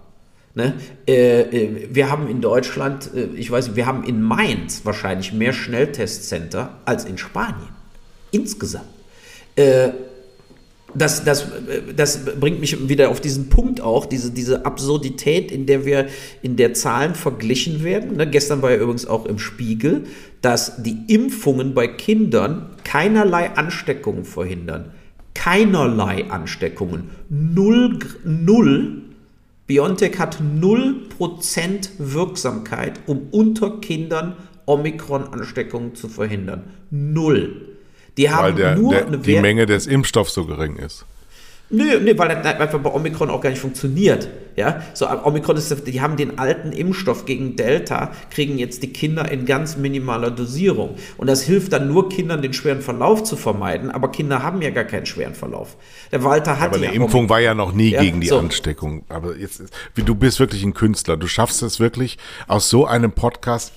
[0.55, 0.73] Ne?
[1.05, 5.33] Äh, äh, wir haben in Deutschland, äh, ich weiß nicht, wir haben in Mainz wahrscheinlich
[5.33, 7.67] mehr Schnelltestcenter als in Spanien.
[8.31, 8.85] Insgesamt.
[9.57, 9.89] Äh,
[10.93, 11.47] das, das,
[11.93, 16.07] das bringt mich wieder auf diesen Punkt auch, diese, diese Absurdität, in der wir
[16.41, 18.15] in der Zahlen verglichen werden.
[18.15, 18.29] Ne?
[18.29, 20.05] Gestern war ja übrigens auch im Spiegel,
[20.41, 24.93] dass die Impfungen bei Kindern keinerlei Ansteckungen verhindern.
[25.33, 27.09] Keinerlei Ansteckungen.
[27.27, 29.04] Null, null
[29.67, 36.63] BioNTech hat 0% Wirksamkeit, um unter Kindern Omikron-Ansteckungen zu verhindern.
[36.91, 37.77] Null.
[38.17, 41.05] Die haben Weil der, nur der, die Menge des Impfstoffs so gering ist.
[41.69, 44.29] Nö, nö, weil das einfach bei Omikron auch gar nicht funktioniert.
[44.55, 49.29] Ja, so Omikron ist, die haben den alten Impfstoff gegen Delta, kriegen jetzt die Kinder
[49.29, 50.95] in ganz minimaler Dosierung.
[51.17, 53.91] Und das hilft dann nur Kindern, den schweren Verlauf zu vermeiden.
[53.91, 55.75] Aber Kinder haben ja gar keinen schweren Verlauf.
[56.11, 57.29] Der Walter hat Aber eine ja Impfung Omikron.
[57.29, 58.37] war ja noch nie ja, gegen die so.
[58.39, 59.03] Ansteckung.
[59.09, 59.63] Aber jetzt,
[59.95, 61.17] du bist wirklich ein Künstler.
[61.17, 63.73] Du schaffst es wirklich aus so einem Podcast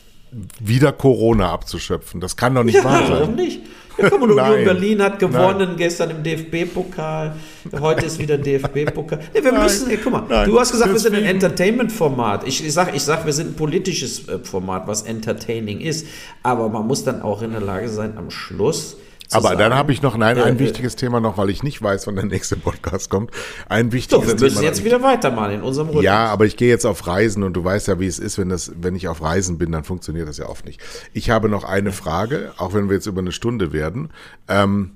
[0.60, 2.20] wieder Corona abzuschöpfen.
[2.20, 3.10] Das kann doch nicht ja, wahr sein.
[3.20, 3.62] Warum nicht?
[3.98, 5.76] Ja, komm, Union Berlin hat gewonnen Nein.
[5.76, 7.34] gestern im DFB-Pokal.
[7.80, 9.18] Heute ist wieder DFB-Pokal.
[9.34, 9.62] Nee, wir Nein.
[9.62, 10.48] müssen, ey, guck mal, Nein.
[10.48, 12.46] du hast gesagt, wir sind ein Entertainment-Format.
[12.46, 16.06] Ich, ich sag, ich sag, wir sind ein politisches äh, Format, was entertaining ist.
[16.42, 18.96] Aber man muss dann auch in der Lage sein, am Schluss
[19.30, 19.58] aber sagen.
[19.58, 22.16] dann habe ich noch nein, ein äh, wichtiges Thema noch, weil ich nicht weiß, wann
[22.16, 23.30] der nächste Podcast kommt.
[23.68, 24.38] Ein wichtiges Thema.
[24.38, 26.04] wir müssen Thema, jetzt wieder weitermachen in unserem Rhythmus.
[26.04, 28.48] Ja, aber ich gehe jetzt auf Reisen und du weißt ja, wie es ist, wenn
[28.48, 30.80] das, wenn ich auf Reisen bin, dann funktioniert das ja oft nicht.
[31.12, 34.10] Ich habe noch eine Frage, auch wenn wir jetzt über eine Stunde werden.
[34.48, 34.92] Ähm,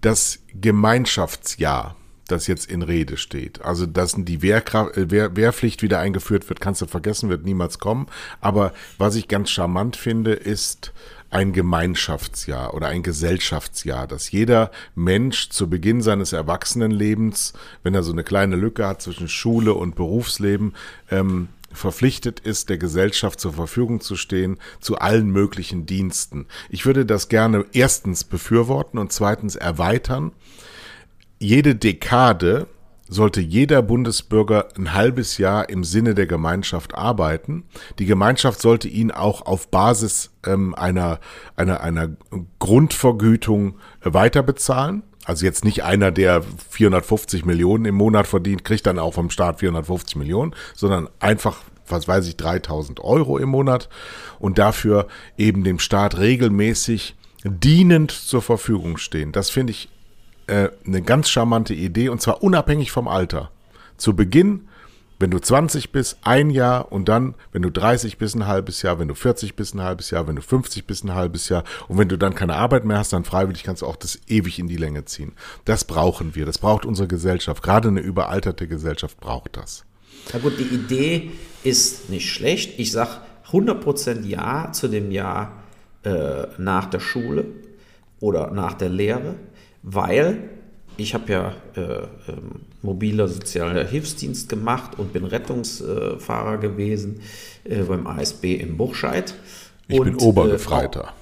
[0.00, 1.96] das Gemeinschaftsjahr
[2.28, 3.62] das jetzt in Rede steht.
[3.62, 7.78] Also, dass die Wehrkraft, äh, Wehr, Wehrpflicht wieder eingeführt wird, kannst du vergessen, wird niemals
[7.78, 8.06] kommen.
[8.40, 10.92] Aber was ich ganz charmant finde, ist
[11.30, 17.52] ein Gemeinschaftsjahr oder ein Gesellschaftsjahr, dass jeder Mensch zu Beginn seines Erwachsenenlebens,
[17.82, 20.74] wenn er so eine kleine Lücke hat zwischen Schule und Berufsleben,
[21.10, 26.46] ähm, verpflichtet ist, der Gesellschaft zur Verfügung zu stehen, zu allen möglichen Diensten.
[26.70, 30.32] Ich würde das gerne erstens befürworten und zweitens erweitern.
[31.38, 32.66] Jede Dekade
[33.08, 37.64] sollte jeder Bundesbürger ein halbes Jahr im Sinne der Gemeinschaft arbeiten.
[37.98, 41.20] Die Gemeinschaft sollte ihn auch auf Basis ähm, einer,
[41.56, 42.10] einer, einer
[42.58, 45.02] Grundvergütung weiter bezahlen.
[45.24, 49.60] Also jetzt nicht einer, der 450 Millionen im Monat verdient, kriegt dann auch vom Staat
[49.60, 53.90] 450 Millionen, sondern einfach, was weiß ich, 3000 Euro im Monat
[54.38, 55.06] und dafür
[55.36, 59.32] eben dem Staat regelmäßig dienend zur Verfügung stehen.
[59.32, 59.90] Das finde ich
[60.48, 63.50] äh, eine ganz charmante Idee und zwar unabhängig vom Alter.
[63.96, 64.68] Zu Beginn
[65.18, 69.00] wenn du 20 bist, ein Jahr und dann, wenn du 30 bist, ein halbes Jahr,
[69.00, 71.98] wenn du 40 bist, ein halbes Jahr, wenn du 50 bist, ein halbes Jahr und
[71.98, 74.68] wenn du dann keine Arbeit mehr hast, dann freiwillig kannst du auch das ewig in
[74.68, 75.32] die Länge ziehen.
[75.64, 77.62] Das brauchen wir, das braucht unsere Gesellschaft.
[77.62, 79.84] Gerade eine überalterte Gesellschaft braucht das.
[80.32, 81.32] Na gut, die Idee
[81.64, 82.78] ist nicht schlecht.
[82.78, 83.20] Ich sage
[83.50, 85.52] 100% Ja zu dem Jahr
[86.04, 87.46] äh, nach der Schule
[88.20, 89.34] oder nach der Lehre,
[89.82, 90.50] weil
[90.96, 91.80] ich habe ja äh,
[92.30, 97.20] ähm, mobiler sozialer Hilfsdienst gemacht und bin Rettungsfahrer gewesen
[97.64, 99.34] äh, beim ASB in Buchscheid.
[99.86, 101.14] Ich und, bin Obergefreiter.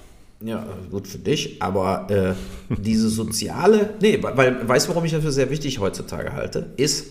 [0.43, 2.35] Äh, ja, gut für dich, aber äh,
[2.77, 7.07] diese soziale, nee, weil, weißt du, warum ich das für sehr wichtig heutzutage halte, ist,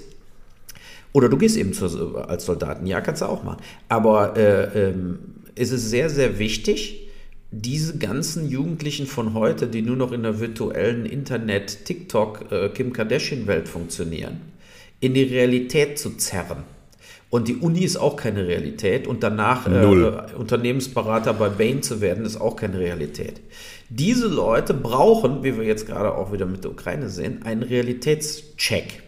[1.11, 5.19] oder du gehst eben zur, als Soldaten, ja, kannst du auch machen, aber äh, ähm,
[5.55, 7.04] es ist sehr, sehr wichtig,
[7.61, 12.91] diese ganzen Jugendlichen von heute, die nur noch in der virtuellen Internet, TikTok, äh, Kim
[12.91, 14.41] Kardashian-Welt funktionieren,
[14.99, 16.63] in die Realität zu zerren.
[17.29, 22.25] Und die Uni ist auch keine Realität und danach äh, Unternehmensberater bei Bain zu werden,
[22.25, 23.41] ist auch keine Realität.
[23.89, 29.01] Diese Leute brauchen, wie wir jetzt gerade auch wieder mit der Ukraine sehen, einen Realitätscheck.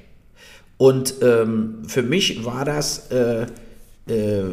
[0.77, 3.47] Und ähm, für mich war das, äh,
[4.07, 4.43] äh,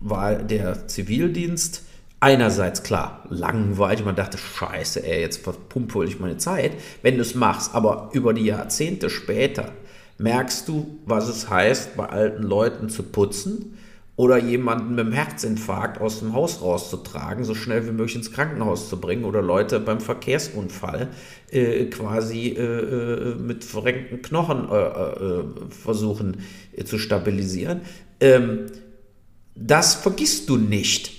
[0.00, 1.85] war der Zivildienst
[2.26, 6.72] einerseits klar langweilig, man dachte, scheiße, ey, jetzt verpumpe ich meine Zeit,
[7.02, 9.70] wenn du es machst, aber über die Jahrzehnte später
[10.18, 13.78] merkst du, was es heißt, bei alten Leuten zu putzen
[14.16, 18.88] oder jemanden mit einem Herzinfarkt aus dem Haus rauszutragen, so schnell wie möglich ins Krankenhaus
[18.88, 21.10] zu bringen oder Leute beim Verkehrsunfall
[21.52, 26.38] äh, quasi äh, äh mit verrenkten Knochen äh, äh versuchen
[26.72, 27.82] äh, zu stabilisieren.
[28.18, 28.66] Ähm,
[29.54, 31.15] das vergisst du nicht.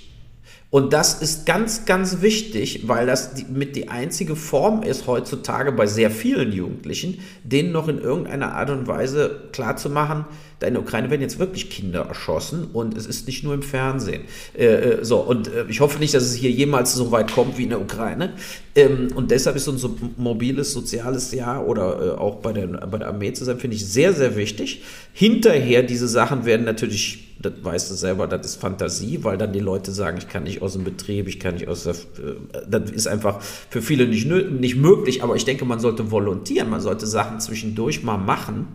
[0.70, 5.72] Und das ist ganz, ganz wichtig, weil das die, mit die einzige Form ist heutzutage
[5.72, 10.26] bei sehr vielen Jugendlichen, denen noch in irgendeiner Art und Weise klarzumachen,
[10.58, 13.62] da in der Ukraine werden jetzt wirklich Kinder erschossen und es ist nicht nur im
[13.62, 14.22] Fernsehen.
[14.54, 17.56] Äh, äh so, und äh, ich hoffe nicht, dass es hier jemals so weit kommt
[17.56, 18.34] wie in der Ukraine.
[18.74, 23.08] Ähm, und deshalb ist unser mobiles soziales Jahr oder äh, auch bei der, bei der
[23.08, 24.82] Armee zu sein, finde ich sehr, sehr wichtig.
[25.12, 29.60] Hinterher, diese Sachen werden natürlich das weißt du selber, das ist Fantasie, weil dann die
[29.60, 32.90] Leute sagen, ich kann nicht aus dem Betrieb, ich kann nicht aus der, äh, das
[32.90, 37.06] ist einfach für viele nicht, nicht möglich, aber ich denke, man sollte volontieren, man sollte
[37.06, 38.68] Sachen zwischendurch mal machen,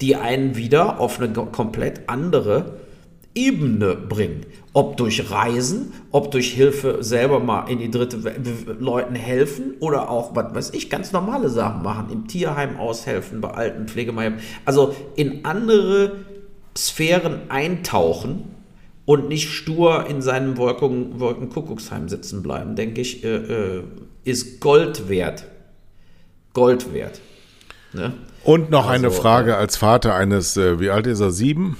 [0.00, 2.78] die einen wieder auf eine komplett andere
[3.34, 4.46] Ebene bringen.
[4.72, 8.40] Ob durch Reisen, ob durch Hilfe selber mal in die dritte Welt,
[8.80, 13.50] Leuten helfen oder auch, was weiß ich, ganz normale Sachen machen, im Tierheim aushelfen, bei
[13.50, 14.40] alten Pflegeheimen.
[14.64, 16.12] Also in andere
[16.76, 18.44] Sphären eintauchen
[19.04, 23.82] und nicht stur in seinem Wolken, Wolkenkuckucksheim sitzen bleiben, denke ich, äh, äh,
[24.24, 25.46] ist Gold wert.
[26.52, 27.20] Gold wert.
[27.92, 28.12] Ne?
[28.44, 31.76] Und noch also, eine Frage als Vater eines, äh, wie alt ist er, sieben?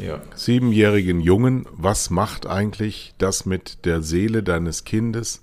[0.00, 0.20] Ja.
[0.34, 1.66] Siebenjährigen Jungen.
[1.72, 5.42] Was macht eigentlich das mit der Seele deines Kindes,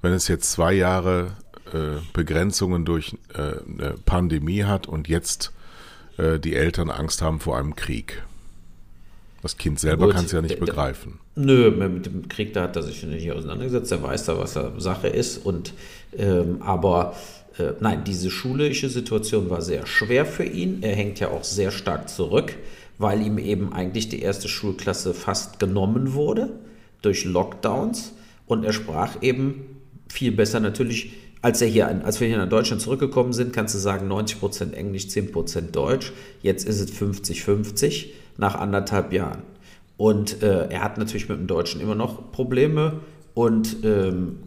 [0.00, 1.32] wenn es jetzt zwei Jahre
[1.72, 5.52] äh, Begrenzungen durch äh, eine Pandemie hat und jetzt
[6.16, 8.22] äh, die Eltern Angst haben vor einem Krieg?
[9.42, 11.18] Das Kind selber kann es ja nicht begreifen.
[11.34, 13.90] Nö, mit dem Krieg, da hat er sich nicht auseinandergesetzt.
[13.90, 15.38] Er weiß da, was da Sache ist.
[15.38, 15.72] Und,
[16.16, 17.16] ähm, aber
[17.58, 20.82] äh, nein, diese schulische Situation war sehr schwer für ihn.
[20.82, 22.56] Er hängt ja auch sehr stark zurück,
[22.98, 26.50] weil ihm eben eigentlich die erste Schulklasse fast genommen wurde
[27.00, 28.12] durch Lockdowns.
[28.46, 29.64] Und er sprach eben
[30.08, 31.12] viel besser natürlich
[31.42, 35.04] als, er hier, als wir hier nach Deutschland zurückgekommen sind, kannst du sagen 90% Englisch,
[35.04, 36.12] 10% Deutsch.
[36.42, 38.08] Jetzt ist es 50-50
[38.40, 39.42] nach anderthalb Jahren.
[39.96, 43.00] Und äh, er hat natürlich mit dem Deutschen immer noch Probleme
[43.34, 44.38] und ähm,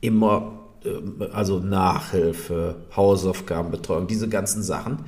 [0.00, 0.52] immer,
[0.84, 5.04] äh, also Nachhilfe, Hausaufgabenbetreuung, diese ganzen Sachen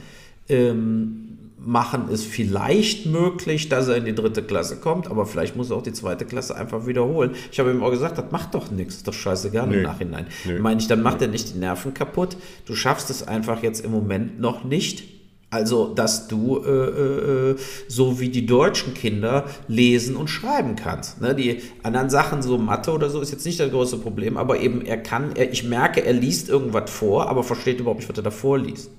[0.49, 5.71] ähm, machen es vielleicht möglich, dass er in die dritte Klasse kommt, aber vielleicht muss
[5.71, 7.33] er auch die zweite Klasse einfach wiederholen.
[7.51, 9.79] Ich habe ihm auch gesagt, das macht doch nichts, ist doch scheißegal nee.
[9.79, 10.27] im Nachhinein.
[10.45, 10.59] Nee.
[10.59, 12.37] Meine ich, dann macht er nicht die Nerven kaputt.
[12.67, 15.05] Du schaffst es einfach jetzt im Moment noch nicht.
[15.53, 21.21] Also, dass du äh, äh, äh, so wie die deutschen Kinder lesen und schreiben kannst.
[21.21, 21.35] Ne?
[21.35, 24.81] Die anderen Sachen, so Mathe oder so, ist jetzt nicht das große Problem, aber eben
[24.81, 28.23] er kann, er, ich merke, er liest irgendwas vor, aber versteht überhaupt nicht, was er
[28.23, 28.91] da vorliest.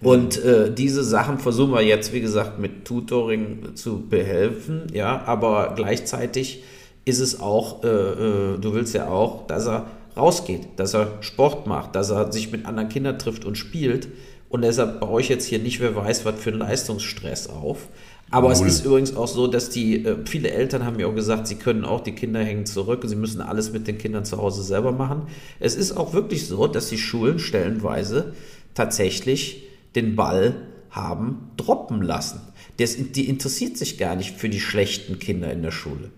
[0.00, 5.74] Und äh, diese Sachen versuchen wir jetzt, wie gesagt, mit Tutoring zu behelfen, ja, aber
[5.76, 6.62] gleichzeitig
[7.04, 9.86] ist es auch, äh, äh, du willst ja auch, dass er
[10.16, 14.08] rausgeht, dass er Sport macht, dass er sich mit anderen Kindern trifft und spielt.
[14.50, 17.88] Und deshalb baue ich jetzt hier nicht, wer weiß, was für einen Leistungsstress auf.
[18.30, 18.66] Aber Null.
[18.66, 21.54] es ist übrigens auch so, dass die, äh, viele Eltern haben mir auch gesagt, sie
[21.54, 24.92] können auch, die Kinder hängen zurück, sie müssen alles mit den Kindern zu Hause selber
[24.92, 25.22] machen.
[25.60, 28.34] Es ist auch wirklich so, dass die Schulen stellenweise
[28.74, 30.54] tatsächlich den Ball
[30.90, 32.40] haben droppen lassen.
[32.78, 36.10] Das, die interessiert sich gar nicht für die schlechten Kinder in der Schule,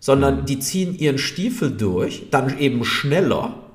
[0.00, 0.46] sondern mhm.
[0.46, 3.65] die ziehen ihren Stiefel durch, dann eben schneller,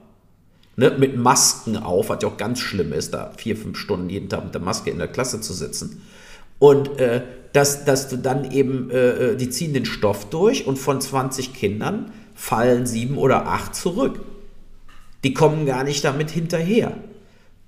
[0.75, 4.29] ne, mit Masken auf, was ja auch ganz schlimm ist, da vier, fünf Stunden jeden
[4.29, 6.01] Tag mit der Maske in der Klasse zu sitzen.
[6.59, 7.21] Und äh,
[7.53, 11.53] dass, dass du dann eben, äh, äh die ziehen den Stoff durch und von 20
[11.53, 14.21] Kindern fallen sieben oder acht zurück.
[15.23, 16.97] Die kommen gar nicht damit hinterher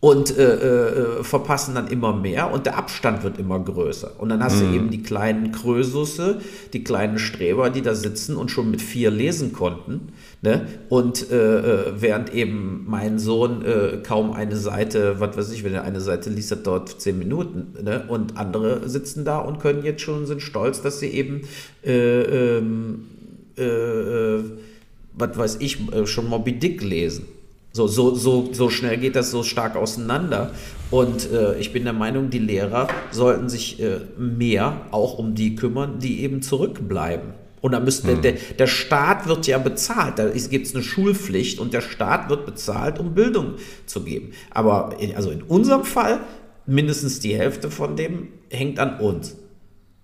[0.04, 4.12] und äh, äh, verpassen dann immer mehr und der Abstand wird immer größer.
[4.18, 4.68] Und dann hast mhm.
[4.68, 6.42] du eben die kleinen Krösusse,
[6.74, 10.10] die kleinen Streber, die da sitzen und schon mit vier lesen konnten.
[10.42, 10.68] Ne?
[10.90, 15.74] Und äh, äh während eben mein Sohn äh, kaum eine Seite, was weiß ich, wenn
[15.74, 17.82] er eine Seite liest, hat dort zehn Minuten.
[17.82, 18.04] Ne?
[18.06, 21.44] Und andere sitzen da und können jetzt schon, sind stolz, dass sie eben
[21.86, 23.06] äh, ähm,
[25.16, 27.26] was weiß ich, schon Moby Dick lesen.
[27.76, 30.52] So, so, so, so schnell geht das so stark auseinander.
[30.92, 35.56] Und äh, ich bin der Meinung, die Lehrer sollten sich äh, mehr auch um die
[35.56, 37.34] kümmern, die eben zurückbleiben.
[37.62, 38.22] Und da müsste hm.
[38.22, 40.20] der, der Staat wird ja bezahlt.
[40.20, 43.56] Da gibt es eine Schulpflicht und der Staat wird bezahlt, um Bildung
[43.88, 44.34] zu geben.
[44.52, 46.20] Aber in, also in unserem Fall
[46.68, 49.36] mindestens die Hälfte von dem hängt an uns.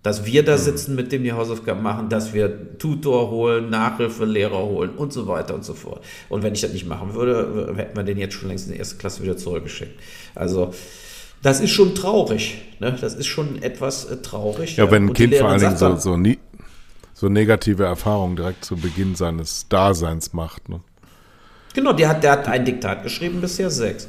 [0.09, 0.61] Dass wir da mhm.
[0.61, 5.53] sitzen, mit dem die Hausaufgaben machen, dass wir Tutor holen, Nachhilfelehrer holen und so weiter
[5.53, 6.03] und so fort.
[6.29, 8.79] Und wenn ich das nicht machen würde, hätten wir den jetzt schon längst in die
[8.79, 9.99] erste Klasse wieder zurückgeschickt.
[10.33, 10.73] Also,
[11.43, 12.57] das ist schon traurig.
[12.79, 12.97] Ne?
[12.99, 14.77] Das ist schon etwas äh, traurig.
[14.77, 16.39] Ja, wenn ein Kind vor allen Dingen so, so, nie,
[17.13, 20.69] so negative Erfahrungen direkt zu Beginn seines Daseins macht.
[20.69, 20.79] Ne?
[21.75, 24.07] Genau, der hat, der hat ein Diktat geschrieben, bisher sechs.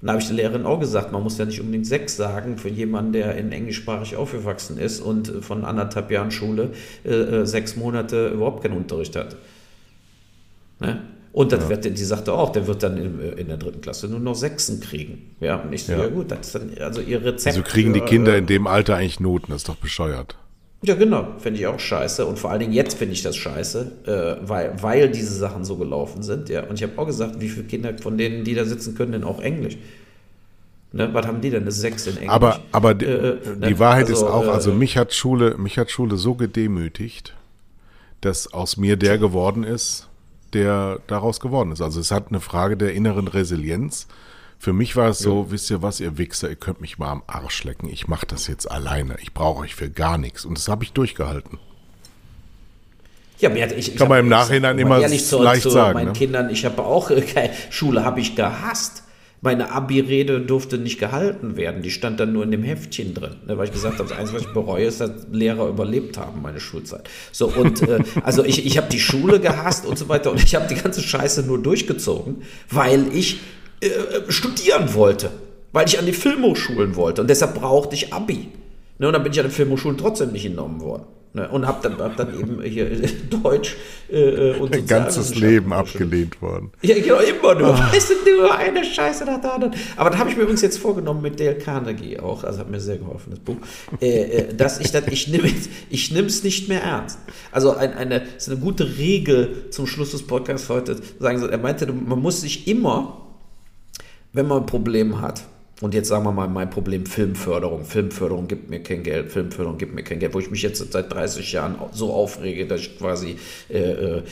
[0.00, 2.70] Dann habe ich der Lehrerin auch gesagt, man muss ja nicht unbedingt sechs sagen für
[2.70, 6.70] jemanden, der in englischsprachig aufgewachsen ist und von anderthalb Jahren Schule
[7.04, 9.36] äh, äh sechs Monate überhaupt keinen Unterricht hat.
[10.78, 11.02] Ne?
[11.32, 11.68] Und das ja.
[11.68, 14.80] wird, die sagte auch, der wird dann in, in, der dritten Klasse nur noch Sechsen
[14.80, 15.36] kriegen.
[15.38, 15.98] Ja, und ich so, ja.
[15.98, 17.56] ja gut, das ist dann, also ihr Rezept.
[17.56, 20.36] Also kriegen die Kinder äh, in dem Alter eigentlich Noten, das ist doch bescheuert.
[20.82, 22.24] Ja, genau, finde ich auch scheiße.
[22.24, 25.76] Und vor allen Dingen jetzt finde ich das scheiße, äh, weil, weil diese Sachen so
[25.76, 26.48] gelaufen sind.
[26.48, 26.64] Ja.
[26.64, 29.24] Und ich habe auch gesagt, wie viele Kinder von denen, die da sitzen, können denn
[29.24, 29.76] auch Englisch?
[30.92, 31.62] Ne, was haben die denn?
[31.62, 32.30] Eine Sechs in Englisch.
[32.30, 33.78] Aber, aber die, äh, die ne?
[33.78, 37.34] Wahrheit also, ist auch, also äh, mich hat Schule, mich hat Schule so gedemütigt,
[38.22, 40.08] dass aus mir der geworden ist,
[40.52, 41.80] der daraus geworden ist.
[41.80, 44.08] Also es hat eine Frage der inneren Resilienz
[44.60, 45.52] für mich war es so, ja.
[45.52, 47.88] wisst ihr was, ihr Wichser, ihr könnt mich mal am Arsch lecken.
[47.88, 49.16] Ich mache das jetzt alleine.
[49.22, 50.44] Ich brauche euch für gar nichts.
[50.44, 51.58] Und das habe ich durchgehalten.
[53.38, 55.94] Ja, ich, ich kann man im Nachhinein immer leicht zu, leicht zu sagen.
[55.94, 56.12] meinen ne?
[56.12, 59.04] Kindern, ich habe auch keine Schule habe ich gehasst.
[59.40, 61.80] Meine Abi-Rede durfte nicht gehalten werden.
[61.80, 64.40] Die stand dann nur in dem Heftchen drin, ne, weil ich gesagt habe, das Einzige,
[64.40, 67.08] was ich bereue, ist, dass Lehrer überlebt haben, meine Schulzeit.
[67.32, 70.54] So, und äh, also ich, ich habe die Schule gehasst und so weiter und ich
[70.54, 73.40] habe die ganze Scheiße nur durchgezogen, weil ich
[73.80, 75.30] äh, äh, studieren wollte,
[75.72, 78.48] weil ich an die Filmhochschulen wollte und deshalb brauchte ich Abi.
[78.98, 81.04] Ne, und dann bin ich an den Filmhochschulen trotzdem nicht genommen worden.
[81.32, 82.90] Ne, und habe dann, hab dann eben hier
[83.42, 83.76] Deutsch
[84.10, 86.72] äh, und Ein ganzes Leben abgelehnt worden.
[86.82, 87.70] Ja, genau, immer nur.
[87.70, 87.94] Oh.
[87.94, 89.74] Weißt du, nur eine Scheiße nach der anderen.
[89.96, 92.80] Aber das habe ich mir übrigens jetzt vorgenommen mit Dale Carnegie auch, also hat mir
[92.80, 93.56] sehr geholfen, das Buch,
[94.00, 95.48] äh, äh dass ich das, ich nehme
[95.88, 97.18] ich es nicht mehr ernst.
[97.52, 101.58] Also ein, eine, ist eine gute Regel zum Schluss des Podcasts heute, sagen Sie, er
[101.58, 103.29] meinte, man muss sich immer
[104.32, 105.44] wenn man ein Problem hat,
[105.80, 107.84] und jetzt sagen wir mal mein Problem Filmförderung.
[107.84, 111.12] Filmförderung gibt mir kein Geld, Filmförderung gibt mir kein Geld, wo ich mich jetzt seit
[111.12, 113.36] 30 Jahren so aufrege, dass ich quasi
[113.70, 114.22] äh, äh,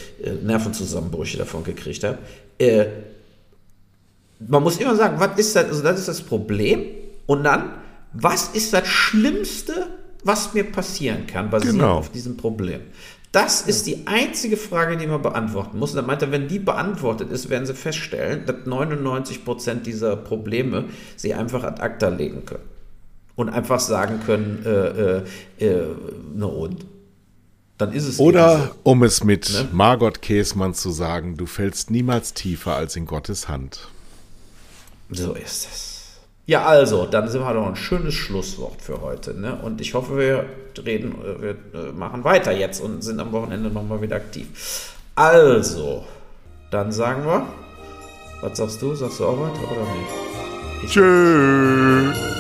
[0.43, 2.19] Nervenzusammenbrüche davon gekriegt habe.
[2.59, 2.87] Äh,
[4.47, 6.85] man muss immer sagen, was ist das, also das ist das Problem
[7.27, 7.71] und dann,
[8.13, 9.87] was ist das Schlimmste,
[10.25, 11.99] was mir passieren kann, basierend genau.
[11.99, 12.81] auf diesem Problem.
[13.33, 15.93] Das ist die einzige Frage, die man beantworten muss.
[15.93, 20.85] Und er meinte, wenn die beantwortet ist, werden sie feststellen, dass 99% dieser Probleme
[21.17, 22.65] sie einfach ad acta legen können.
[23.37, 25.23] und einfach sagen können, äh, äh,
[25.61, 25.87] äh,
[26.35, 26.87] na und?
[27.77, 28.71] Dann ist es Oder so.
[28.83, 29.69] um es mit ne?
[29.71, 33.89] Margot Käßmann zu sagen, du fällst niemals tiefer als in Gottes Hand.
[35.11, 35.98] So ist es.
[36.49, 39.39] Ja, also, dann sind wir doch ein schönes Schlusswort für heute.
[39.39, 39.59] Ne?
[39.63, 40.47] Und ich hoffe, wir
[40.83, 44.95] reden, äh, wir äh, machen weiter jetzt und sind am Wochenende nochmal wieder aktiv.
[45.15, 46.07] Also,
[46.71, 47.47] dann sagen wir,
[48.41, 48.95] was sagst du?
[48.95, 50.91] Sagst du auch was oder nicht?
[50.91, 52.39] Tschüss.